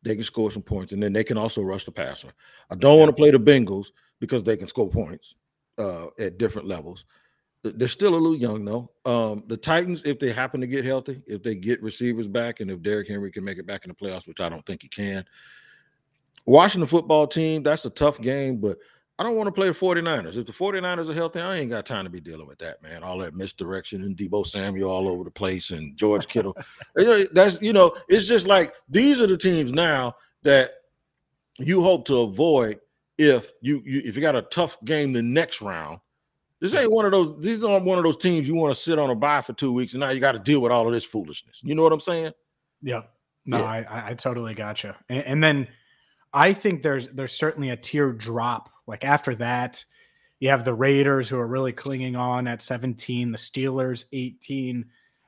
they 0.03 0.15
can 0.15 0.23
score 0.23 0.51
some 0.51 0.61
points 0.61 0.91
and 0.91 1.01
then 1.01 1.13
they 1.13 1.23
can 1.23 1.37
also 1.37 1.61
rush 1.61 1.85
the 1.85 1.91
passer. 1.91 2.31
I 2.69 2.75
don't 2.75 2.99
want 2.99 3.09
to 3.09 3.15
play 3.15 3.31
the 3.31 3.39
Bengals 3.39 3.87
because 4.19 4.43
they 4.43 4.57
can 4.57 4.67
score 4.67 4.89
points 4.89 5.35
uh, 5.77 6.07
at 6.19 6.37
different 6.37 6.67
levels. 6.67 7.05
They're 7.73 7.87
still 7.87 8.13
a 8.13 8.17
little 8.17 8.37
young 8.37 8.63
though. 8.63 8.91
Um, 9.05 9.43
the 9.47 9.57
Titans, 9.57 10.03
if 10.05 10.19
they 10.19 10.31
happen 10.31 10.61
to 10.61 10.67
get 10.67 10.85
healthy, 10.85 11.21
if 11.25 11.41
they 11.41 11.55
get 11.55 11.81
receivers 11.81 12.27
back, 12.27 12.59
and 12.59 12.69
if 12.69 12.81
Derrick 12.81 13.07
Henry 13.07 13.31
can 13.31 13.43
make 13.43 13.57
it 13.57 13.65
back 13.65 13.85
in 13.85 13.89
the 13.89 13.95
playoffs, 13.95 14.27
which 14.27 14.39
I 14.39 14.49
don't 14.49 14.65
think 14.65 14.83
he 14.83 14.87
can. 14.87 15.25
Washington 16.45 16.87
football 16.87 17.25
team, 17.25 17.63
that's 17.63 17.85
a 17.85 17.89
tough 17.89 18.21
game, 18.21 18.57
but 18.57 18.77
I 19.17 19.23
don't 19.23 19.37
want 19.37 19.47
to 19.47 19.51
play 19.51 19.67
the 19.67 19.73
49ers. 19.73 20.35
If 20.35 20.45
the 20.45 20.51
49ers 20.51 21.09
are 21.09 21.13
healthy, 21.13 21.39
I 21.39 21.57
ain't 21.57 21.69
got 21.69 21.85
time 21.85 22.03
to 22.03 22.11
be 22.11 22.19
dealing 22.19 22.47
with 22.47 22.59
that, 22.59 22.83
man. 22.83 23.01
All 23.01 23.17
that 23.19 23.33
misdirection 23.33 24.03
and 24.03 24.17
Deebo 24.17 24.45
Samuel 24.45 24.91
all 24.91 25.07
over 25.07 25.23
the 25.23 25.31
place 25.31 25.71
and 25.71 25.95
George 25.95 26.27
Kittle. 26.27 26.55
That's 26.95 27.61
you 27.61 27.71
know, 27.71 27.95
it's 28.09 28.27
just 28.27 28.45
like 28.45 28.73
these 28.89 29.21
are 29.21 29.27
the 29.27 29.37
teams 29.37 29.71
now 29.71 30.15
that 30.43 30.71
you 31.57 31.81
hope 31.81 32.05
to 32.07 32.17
avoid 32.17 32.79
if 33.17 33.53
you, 33.61 33.81
you 33.85 34.01
if 34.03 34.15
you 34.15 34.21
got 34.21 34.35
a 34.35 34.41
tough 34.41 34.77
game 34.83 35.13
the 35.13 35.21
next 35.23 35.61
round. 35.61 35.99
This 36.71 36.81
ain't 36.81 36.91
one 36.91 37.05
of 37.05 37.11
those, 37.11 37.35
these 37.39 37.63
aren't 37.63 37.85
one 37.85 37.97
of 37.97 38.03
those 38.03 38.17
teams 38.17 38.47
you 38.47 38.55
want 38.55 38.73
to 38.73 38.79
sit 38.79 38.99
on 38.99 39.09
a 39.09 39.15
bye 39.15 39.41
for 39.41 39.53
two 39.53 39.71
weeks 39.71 39.93
and 39.93 39.99
now 39.99 40.09
you 40.09 40.19
got 40.19 40.33
to 40.33 40.39
deal 40.39 40.61
with 40.61 40.71
all 40.71 40.87
of 40.87 40.93
this 40.93 41.03
foolishness. 41.03 41.61
You 41.63 41.75
know 41.75 41.83
what 41.83 41.93
I'm 41.93 41.99
saying? 41.99 42.33
Yeah. 42.81 43.03
No, 43.45 43.59
yeah. 43.59 43.85
I, 43.89 44.11
I 44.11 44.13
totally 44.15 44.53
gotcha. 44.53 44.95
And, 45.09 45.23
and 45.23 45.43
then 45.43 45.67
I 46.33 46.53
think 46.53 46.81
there's 46.81 47.07
there's 47.09 47.31
certainly 47.31 47.69
a 47.69 47.77
tier 47.77 48.11
drop. 48.11 48.69
Like 48.87 49.05
after 49.05 49.35
that, 49.35 49.85
you 50.39 50.49
have 50.49 50.65
the 50.65 50.73
Raiders 50.73 51.29
who 51.29 51.37
are 51.37 51.47
really 51.47 51.71
clinging 51.71 52.15
on 52.15 52.47
at 52.47 52.61
17, 52.61 53.31
the 53.31 53.37
Steelers 53.37 54.05
18. 54.11 54.85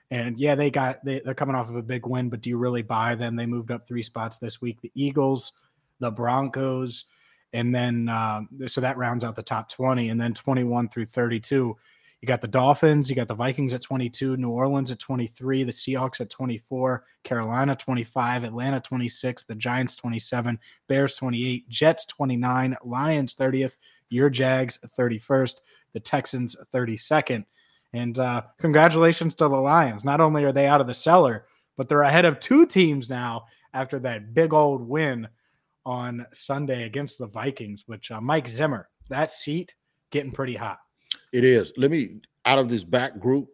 And 0.09 0.39
yeah, 0.39 0.55
they 0.55 0.69
got 0.69 1.03
they, 1.05 1.19
they're 1.19 1.33
coming 1.33 1.55
off 1.55 1.69
of 1.69 1.75
a 1.75 1.81
big 1.81 2.05
win, 2.05 2.29
but 2.29 2.41
do 2.41 2.49
you 2.49 2.57
really 2.57 2.81
buy 2.81 3.15
them? 3.15 3.35
They 3.35 3.45
moved 3.45 3.71
up 3.71 3.87
three 3.87 4.03
spots 4.03 4.37
this 4.37 4.61
week. 4.61 4.81
The 4.81 4.91
Eagles, 4.95 5.53
the 5.99 6.11
Broncos, 6.11 7.05
and 7.53 7.73
then 7.73 8.09
uh, 8.09 8.41
so 8.65 8.81
that 8.81 8.97
rounds 8.97 9.23
out 9.23 9.35
the 9.35 9.43
top 9.43 9.69
20, 9.69 10.09
and 10.09 10.19
then 10.19 10.33
21 10.33 10.89
through 10.89 11.05
32 11.05 11.75
you 12.21 12.25
got 12.25 12.41
the 12.41 12.47
Dolphins, 12.47 13.09
you 13.09 13.15
got 13.15 13.27
the 13.27 13.35
Vikings 13.35 13.75
at 13.75 13.83
22, 13.83 14.37
New 14.37 14.49
Orleans 14.49 14.89
at 14.89 14.99
23, 14.99 15.63
the 15.63 15.71
Seahawks 15.71 16.19
at 16.19 16.31
24, 16.31 17.03
Carolina 17.23 17.75
25, 17.75 18.43
Atlanta 18.43 18.79
26, 18.79 19.43
the 19.43 19.53
Giants 19.53 19.95
27, 19.95 20.57
Bears 20.87 21.15
28, 21.15 21.69
Jets 21.69 22.05
29, 22.05 22.75
Lions 22.83 23.35
30th, 23.35 23.77
your 24.09 24.31
Jags 24.31 24.79
31st, 24.79 25.61
the 25.93 25.99
Texans 25.99 26.55
32nd. 26.73 27.45
And 27.93 28.17
uh, 28.17 28.41
congratulations 28.57 29.35
to 29.35 29.47
the 29.47 29.55
Lions. 29.55 30.03
Not 30.03 30.19
only 30.19 30.43
are 30.43 30.51
they 30.51 30.65
out 30.65 30.81
of 30.81 30.87
the 30.87 30.93
cellar, 30.95 31.45
but 31.75 31.87
they're 31.87 32.01
ahead 32.01 32.25
of 32.25 32.39
two 32.39 32.65
teams 32.65 33.11
now 33.11 33.45
after 33.75 33.99
that 33.99 34.33
big 34.33 34.53
old 34.53 34.81
win 34.81 35.27
on 35.87 36.27
Sunday 36.33 36.83
against 36.83 37.17
the 37.17 37.27
Vikings, 37.27 37.85
which 37.87 38.11
uh, 38.11 38.19
Mike 38.19 38.49
Zimmer, 38.49 38.89
that 39.09 39.31
seat 39.31 39.73
getting 40.11 40.33
pretty 40.33 40.55
hot. 40.55 40.79
It 41.31 41.45
is. 41.45 41.71
Let 41.77 41.91
me 41.91 42.19
out 42.45 42.59
of 42.59 42.67
this 42.67 42.83
back 42.83 43.19
group. 43.19 43.47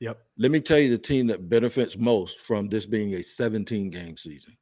Yep. 0.00 0.18
Let 0.36 0.50
me 0.50 0.60
tell 0.60 0.80
you 0.80 0.90
the 0.90 0.98
team 0.98 1.28
that 1.28 1.48
benefits 1.48 1.96
most 1.96 2.40
from 2.40 2.68
this 2.68 2.86
being 2.86 3.14
a 3.14 3.22
17 3.22 3.88
game 3.90 4.16
season. 4.16 4.56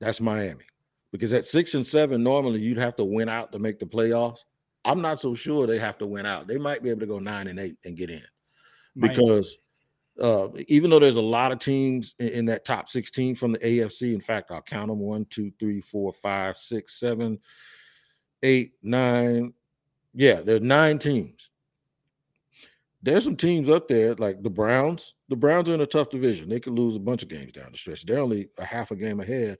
That's 0.00 0.20
Miami. 0.20 0.64
Because 1.12 1.32
at 1.32 1.44
six 1.44 1.74
and 1.74 1.86
seven, 1.86 2.24
normally 2.24 2.60
you'd 2.60 2.78
have 2.78 2.96
to 2.96 3.04
win 3.04 3.28
out 3.28 3.52
to 3.52 3.60
make 3.60 3.78
the 3.78 3.86
playoffs. 3.86 4.40
I'm 4.84 5.00
not 5.00 5.20
so 5.20 5.34
sure 5.34 5.66
they 5.68 5.78
have 5.78 5.98
to 5.98 6.06
win 6.06 6.26
out. 6.26 6.48
They 6.48 6.58
might 6.58 6.82
be 6.82 6.90
able 6.90 7.00
to 7.00 7.06
go 7.06 7.20
nine 7.20 7.46
and 7.46 7.60
eight 7.60 7.76
and 7.84 7.96
get 7.96 8.10
in. 8.10 8.24
Because 8.98 9.56
uh, 10.20 10.48
even 10.68 10.90
though 10.90 10.98
there's 10.98 11.16
a 11.16 11.22
lot 11.22 11.52
of 11.52 11.58
teams 11.58 12.14
in, 12.18 12.28
in, 12.28 12.44
that 12.46 12.64
top 12.64 12.88
16 12.88 13.34
from 13.34 13.52
the 13.52 13.58
AFC, 13.58 14.14
in 14.14 14.20
fact, 14.20 14.50
I'll 14.50 14.62
count 14.62 14.88
them 14.88 15.00
one, 15.00 15.24
two, 15.26 15.52
three, 15.58 15.80
four, 15.80 16.12
five, 16.12 16.56
six, 16.56 16.98
seven, 17.00 17.38
eight, 18.42 18.74
nine. 18.82 19.54
Yeah, 20.14 20.40
there 20.40 20.56
are 20.56 20.60
nine 20.60 20.98
teams 20.98 21.50
there's 23.04 23.24
some 23.24 23.36
teams 23.36 23.68
up 23.68 23.86
there 23.86 24.14
like 24.14 24.42
the 24.42 24.50
Browns. 24.50 25.14
The 25.28 25.36
Browns 25.36 25.68
are 25.68 25.74
in 25.74 25.82
a 25.82 25.86
tough 25.86 26.08
division. 26.08 26.48
They 26.48 26.58
could 26.58 26.72
lose 26.72 26.96
a 26.96 27.00
bunch 27.00 27.22
of 27.22 27.28
games 27.28 27.52
down 27.52 27.70
the 27.70 27.76
stretch. 27.76 28.06
They're 28.06 28.18
only 28.18 28.48
a 28.58 28.64
half 28.64 28.92
a 28.92 28.96
game 28.96 29.20
ahead 29.20 29.58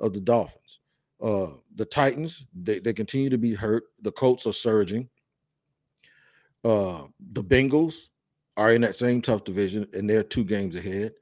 of 0.00 0.14
the 0.14 0.20
Dolphins. 0.20 0.80
Uh, 1.22 1.48
the 1.74 1.84
Titans, 1.84 2.46
they, 2.54 2.78
they 2.78 2.94
continue 2.94 3.28
to 3.28 3.36
be 3.36 3.52
hurt. 3.52 3.84
The 4.00 4.12
Colts 4.12 4.46
are 4.46 4.52
surging. 4.52 5.10
Uh, 6.64 7.02
the 7.32 7.44
Bengals 7.44 8.08
are 8.56 8.72
in 8.72 8.80
that 8.82 8.96
same 8.96 9.22
tough 9.22 9.44
division, 9.44 9.86
and 9.92 10.08
they're 10.08 10.22
two 10.22 10.44
games 10.44 10.76
ahead, 10.76 11.12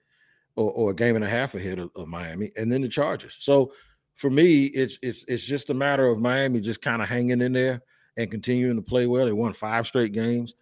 or, 0.56 0.70
or 0.72 0.90
a 0.90 0.94
game 0.94 1.16
and 1.16 1.24
a 1.24 1.28
half 1.28 1.54
ahead 1.54 1.78
of, 1.78 1.90
of 1.96 2.08
Miami, 2.08 2.50
and 2.56 2.70
then 2.70 2.82
the 2.82 2.88
Chargers. 2.88 3.36
So 3.40 3.72
for 4.14 4.30
me, 4.30 4.66
it's 4.66 4.98
it's 5.02 5.24
it's 5.24 5.44
just 5.44 5.70
a 5.70 5.74
matter 5.74 6.06
of 6.06 6.20
Miami 6.20 6.60
just 6.60 6.82
kind 6.82 7.02
of 7.02 7.08
hanging 7.08 7.40
in 7.40 7.52
there 7.52 7.82
and 8.16 8.30
continuing 8.30 8.76
to 8.76 8.82
play 8.82 9.06
well. 9.06 9.26
They 9.26 9.32
won 9.32 9.52
five 9.52 9.86
straight 9.86 10.12
games 10.12 10.54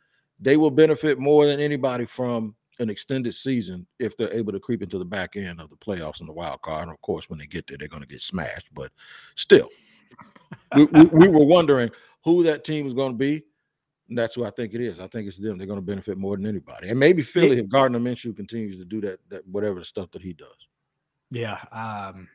they 0.42 0.56
will 0.56 0.70
benefit 0.70 1.18
more 1.18 1.46
than 1.46 1.61
anybody 1.61 2.04
from 2.04 2.54
an 2.80 2.90
extended 2.90 3.32
season 3.32 3.87
if 4.00 4.16
they're 4.16 4.32
able 4.32 4.52
to 4.52 4.58
creep 4.58 4.82
into 4.82 4.98
the 4.98 5.04
back 5.04 5.37
end 5.37 5.61
of 5.61 5.70
the 5.70 5.76
playoffs 5.76 6.18
and 6.18 6.28
the 6.28 6.32
wild 6.32 6.61
card. 6.62 6.82
And 6.82 6.90
of 6.90 7.00
course, 7.00 7.30
when 7.30 7.38
they 7.38 7.46
get 7.46 7.66
there, 7.68 7.78
they're 7.78 7.88
going 7.88 8.02
to 8.02 8.08
get 8.08 8.20
smashed. 8.20 8.68
But 8.74 8.90
still, 9.37 9.68
we, 10.74 10.85
we, 10.87 11.04
we, 11.04 11.28
were 11.28 11.44
wondering 11.44 11.90
who 12.24 12.42
that 12.42 12.64
team 12.64 12.87
is 12.87 12.94
going 12.94 13.12
to 13.12 13.18
be. 13.18 13.44
And 14.12 14.18
that's 14.18 14.35
who 14.35 14.44
I 14.44 14.51
think 14.51 14.75
it 14.75 14.83
is. 14.83 15.01
I 15.01 15.07
think 15.07 15.27
it's 15.27 15.38
them. 15.38 15.57
They're 15.57 15.66
going 15.66 15.79
to 15.79 15.85
benefit 15.85 16.18
more 16.18 16.37
than 16.37 16.44
anybody. 16.44 16.90
And 16.90 16.98
maybe 16.98 17.22
Philly 17.22 17.59
if 17.59 17.68
Gardner 17.70 17.98
Minshew 17.98 18.37
continues 18.37 18.77
to 18.77 18.85
do 18.85 19.01
that, 19.01 19.20
that 19.31 19.48
whatever 19.48 19.79
the 19.79 19.87
stuff 19.87 20.11
that 20.11 20.20
he 20.20 20.35
does. 20.35 20.68
Yeah. 21.31 21.59
Um, 21.72 22.29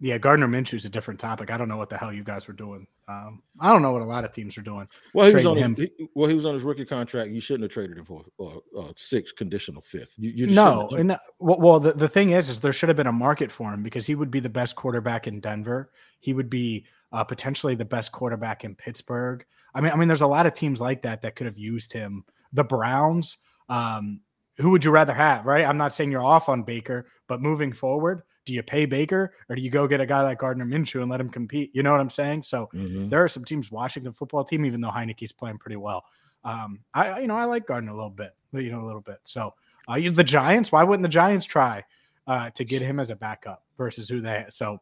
yeah, 0.00 0.18
Gardner 0.18 0.46
Minshew 0.46 0.74
is 0.74 0.84
a 0.84 0.90
different 0.90 1.18
topic. 1.18 1.50
I 1.50 1.56
don't 1.56 1.68
know 1.68 1.78
what 1.78 1.88
the 1.88 1.96
hell 1.96 2.12
you 2.12 2.22
guys 2.22 2.46
were 2.46 2.52
doing. 2.52 2.86
Um, 3.08 3.42
I 3.58 3.72
don't 3.72 3.80
know 3.80 3.90
what 3.90 4.02
a 4.02 4.04
lot 4.04 4.24
of 4.24 4.32
teams 4.32 4.58
are 4.58 4.62
doing. 4.62 4.86
Well, 5.14 5.26
he 5.26 5.34
was 5.34 5.46
on 5.46 5.56
his, 5.56 5.76
he, 5.76 6.08
well, 6.14 6.28
he 6.28 6.34
was 6.34 6.44
on 6.44 6.52
his 6.52 6.62
rookie 6.62 6.84
contract. 6.84 7.30
You 7.30 7.40
shouldn't 7.40 7.62
have 7.62 7.72
traded 7.72 7.96
him 7.96 8.04
for 8.04 8.22
uh, 8.38 8.58
uh, 8.78 8.92
six 8.96 9.32
conditional 9.32 9.80
fifth. 9.80 10.14
You, 10.18 10.30
you 10.30 10.46
no, 10.48 10.90
and 10.90 11.12
uh, 11.12 11.18
well, 11.40 11.58
well, 11.58 11.80
the, 11.80 11.92
the 11.92 12.08
thing 12.08 12.30
is, 12.30 12.50
is 12.50 12.60
there 12.60 12.74
should 12.74 12.90
have 12.90 12.96
been 12.96 13.06
a 13.06 13.12
market 13.12 13.50
for 13.50 13.72
him 13.72 13.82
because 13.82 14.06
he 14.06 14.14
would 14.14 14.30
be 14.30 14.40
the 14.40 14.50
best 14.50 14.76
quarterback 14.76 15.26
in 15.26 15.40
Denver. 15.40 15.90
He 16.20 16.34
would 16.34 16.50
be 16.50 16.84
uh, 17.12 17.24
potentially 17.24 17.74
the 17.74 17.86
best 17.86 18.12
quarterback 18.12 18.64
in 18.64 18.74
Pittsburgh. 18.76 19.44
I 19.74 19.80
mean, 19.80 19.92
I 19.92 19.96
mean, 19.96 20.08
there's 20.08 20.22
a 20.22 20.26
lot 20.26 20.46
of 20.46 20.54
teams 20.54 20.80
like 20.80 21.02
that 21.02 21.22
that 21.22 21.36
could 21.36 21.46
have 21.46 21.58
used 21.58 21.92
him. 21.92 22.24
The 22.52 22.64
Browns. 22.64 23.38
Um, 23.68 24.20
who 24.58 24.70
would 24.70 24.84
you 24.84 24.90
rather 24.90 25.14
have? 25.14 25.46
Right. 25.46 25.64
I'm 25.64 25.76
not 25.76 25.92
saying 25.92 26.10
you're 26.10 26.24
off 26.24 26.48
on 26.48 26.62
Baker, 26.62 27.06
but 27.28 27.40
moving 27.40 27.72
forward, 27.72 28.22
do 28.44 28.52
you 28.52 28.62
pay 28.62 28.86
Baker 28.86 29.34
or 29.48 29.54
do 29.54 29.62
you 29.62 29.70
go 29.70 29.86
get 29.86 30.00
a 30.00 30.06
guy 30.06 30.22
like 30.22 30.38
Gardner 30.38 30.64
Minshew 30.64 31.00
and 31.02 31.10
let 31.10 31.20
him 31.20 31.28
compete? 31.28 31.70
You 31.74 31.82
know 31.82 31.92
what 31.92 32.00
I'm 32.00 32.10
saying? 32.10 32.42
So 32.42 32.68
Mhm. 32.74 33.10
there 33.10 33.22
are 33.22 33.28
some 33.28 33.44
teams, 33.44 33.70
Washington 33.70 34.10
football 34.10 34.42
team, 34.42 34.64
even 34.64 34.80
though 34.80 34.90
Heinicke's 34.90 35.32
playing 35.32 35.58
pretty 35.58 35.76
well. 35.76 36.04
Um, 36.44 36.80
I 36.94 37.20
you 37.20 37.26
know 37.26 37.36
I 37.36 37.44
like 37.44 37.66
Gardner 37.66 37.92
a 37.92 37.94
little 37.94 38.10
bit, 38.10 38.34
you 38.52 38.70
know 38.72 38.82
a 38.82 38.86
little 38.86 39.00
bit. 39.02 39.18
So 39.24 39.54
uh, 39.86 39.98
the 40.12 40.24
Giants, 40.24 40.72
why 40.72 40.82
wouldn't 40.82 41.02
the 41.02 41.08
Giants 41.08 41.46
try 41.46 41.84
uh, 42.26 42.50
to 42.50 42.64
get 42.64 42.80
him 42.82 42.98
as 43.00 43.10
a 43.10 43.16
backup 43.16 43.64
versus 43.76 44.08
who 44.08 44.20
they? 44.20 44.46
So 44.48 44.80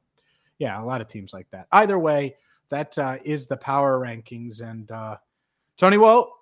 yeah, 0.58 0.80
a 0.80 0.84
lot 0.84 1.00
of 1.00 1.08
teams 1.08 1.32
like 1.34 1.50
that. 1.50 1.66
Either 1.72 1.98
way, 1.98 2.36
that 2.70 2.96
uh, 2.98 3.18
is 3.24 3.46
the 3.46 3.56
power 3.56 3.98
rankings. 4.00 4.60
And 4.60 4.90
uh, 4.90 5.16
Tony, 5.78 5.98
well, 5.98 6.32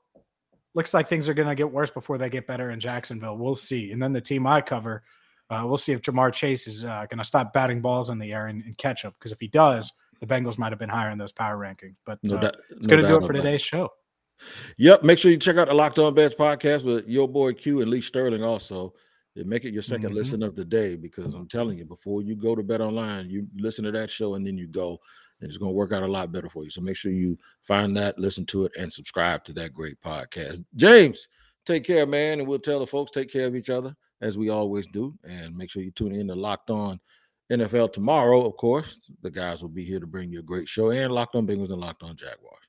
looks 0.75 0.95
like 0.95 1.09
things 1.09 1.29
are 1.29 1.35
going 1.35 1.49
to 1.49 1.55
get 1.55 1.71
worse 1.71 1.91
before 1.91 2.19
they 2.19 2.29
get 2.31 2.47
better 2.47 2.71
in 2.71 2.81
Jacksonville. 2.81 3.37
We'll 3.37 3.55
see. 3.55 3.93
And 3.93 4.03
then 4.03 4.13
the 4.13 4.21
team 4.21 4.47
I 4.47 4.61
cover, 4.61 5.03
uh, 5.51 5.63
we'll 5.67 5.77
see 5.79 5.93
if 5.93 6.03
Ja'Marr 6.03 6.33
Chase 6.33 6.67
is 6.67 6.85
uh, 6.85 7.07
going 7.11 7.19
to 7.19 7.25
stop 7.25 7.53
batting 7.53 7.81
balls 7.81 8.11
in 8.11 8.19
the 8.19 8.33
air 8.33 8.49
and, 8.49 8.63
and 8.65 8.77
catch 8.79 9.05
up. 9.05 9.15
Because 9.19 9.33
if 9.33 9.41
he 9.41 9.49
does, 9.49 9.93
the 10.21 10.27
Bengals 10.27 10.59
might 10.59 10.73
have 10.73 10.79
been 10.79 10.89
higher 10.89 11.11
in 11.11 11.19
those 11.19 11.33
power 11.33 11.57
rankings. 11.59 11.97
But 12.07 12.19
No 12.23 12.37
uh, 12.37 12.41
doubt- 12.41 12.57
it's 12.71 12.87
no 12.87 12.97
going 12.97 13.03
to 13.03 13.09
do 13.09 13.17
it 13.17 13.21
for 13.27 13.33
about 13.33 13.43
today's 13.43 13.61
show. 13.63 13.91
Yep. 14.79 15.05
Make 15.05 15.19
sure 15.19 15.31
you 15.31 15.37
check 15.37 15.57
out 15.57 15.69
the 15.69 15.75
Locked 15.75 15.99
On 16.01 16.13
Bets 16.13 16.35
podcast 16.35 16.85
with 16.85 17.07
your 17.07 17.29
boy 17.29 17.53
Q 17.53 17.83
and 17.83 17.91
Lee 17.91 18.01
Sterling 18.01 18.43
also. 18.43 18.95
And 19.37 19.47
make 19.47 19.65
it 19.65 19.73
your 19.75 19.83
2nd 19.83 20.11
Mhm. 20.11 20.15
listen 20.15 20.43
of 20.45 20.55
the 20.55 20.65
day 20.65 20.95
because 20.95 21.35
I'm 21.35 21.49
telling 21.49 21.77
you, 21.79 21.85
before 21.85 22.23
you 22.23 22.37
go 22.37 22.55
to 22.55 22.63
bet 22.63 22.81
online, 22.81 23.29
you 23.29 23.49
listen 23.57 23.85
to 23.85 23.91
that 23.91 24.09
show 24.09 24.35
and 24.35 24.47
then 24.47 24.57
you 24.57 24.69
go, 24.69 25.01
and 25.41 25.49
it's 25.49 25.59
going 25.59 25.71
to 25.71 25.77
work 25.77 25.93
out 25.93 26.03
a 26.03 26.07
lot 26.07 26.33
better 26.33 26.49
for 26.49 26.65
you. 26.65 26.71
So 26.71 26.81
make 26.81 26.97
sure 26.97 27.13
you 27.13 27.39
find 27.63 27.97
that, 27.97 28.19
listen 28.19 28.47
to 28.47 28.65
it, 28.65 28.73
and 28.79 28.93
subscribe 28.93 29.45
to 29.45 29.53
that 29.55 29.75
great 29.75 30.01
podcast. 30.01 30.65
James, 30.77 31.29
take 31.67 31.85
care, 31.85 32.07
man. 32.07 32.41
And 32.41 32.49
we'll 32.49 32.59
tell 32.59 32.81
the 32.81 32.87
folks 32.87 33.11
take 33.11 33.31
care 33.31 33.47
of 33.47 33.57
each 33.57 33.71
other 33.71 33.95
as 34.21 34.39
we 34.39 34.49
always 34.49 34.87
do. 34.89 35.15
And 35.25 35.57
make 35.57 35.71
sure 35.71 35.83
you 35.83 35.91
tune 35.91 36.15
in 36.15 36.29
to 36.29 36.35
Locked 36.35 36.71
On 36.71 37.01
NFL 37.53 37.93
tomorrow. 37.93 38.47
Of 38.47 38.57
course, 38.57 39.11
the 39.23 39.31
guys 39.31 39.63
will 39.63 39.69
be 39.69 39.85
here 39.85 40.01
to 40.01 40.07
bring 40.07 40.33
you 40.33 40.41
a 40.41 40.43
great 40.43 40.69
show 40.69 40.91
and 40.91 41.13
Locked 41.13 41.35
On 41.35 41.47
Bengals 41.47 41.71
and 41.71 41.81
Locked 41.81 42.03
On 42.03 42.17
Jaguars. 42.17 42.64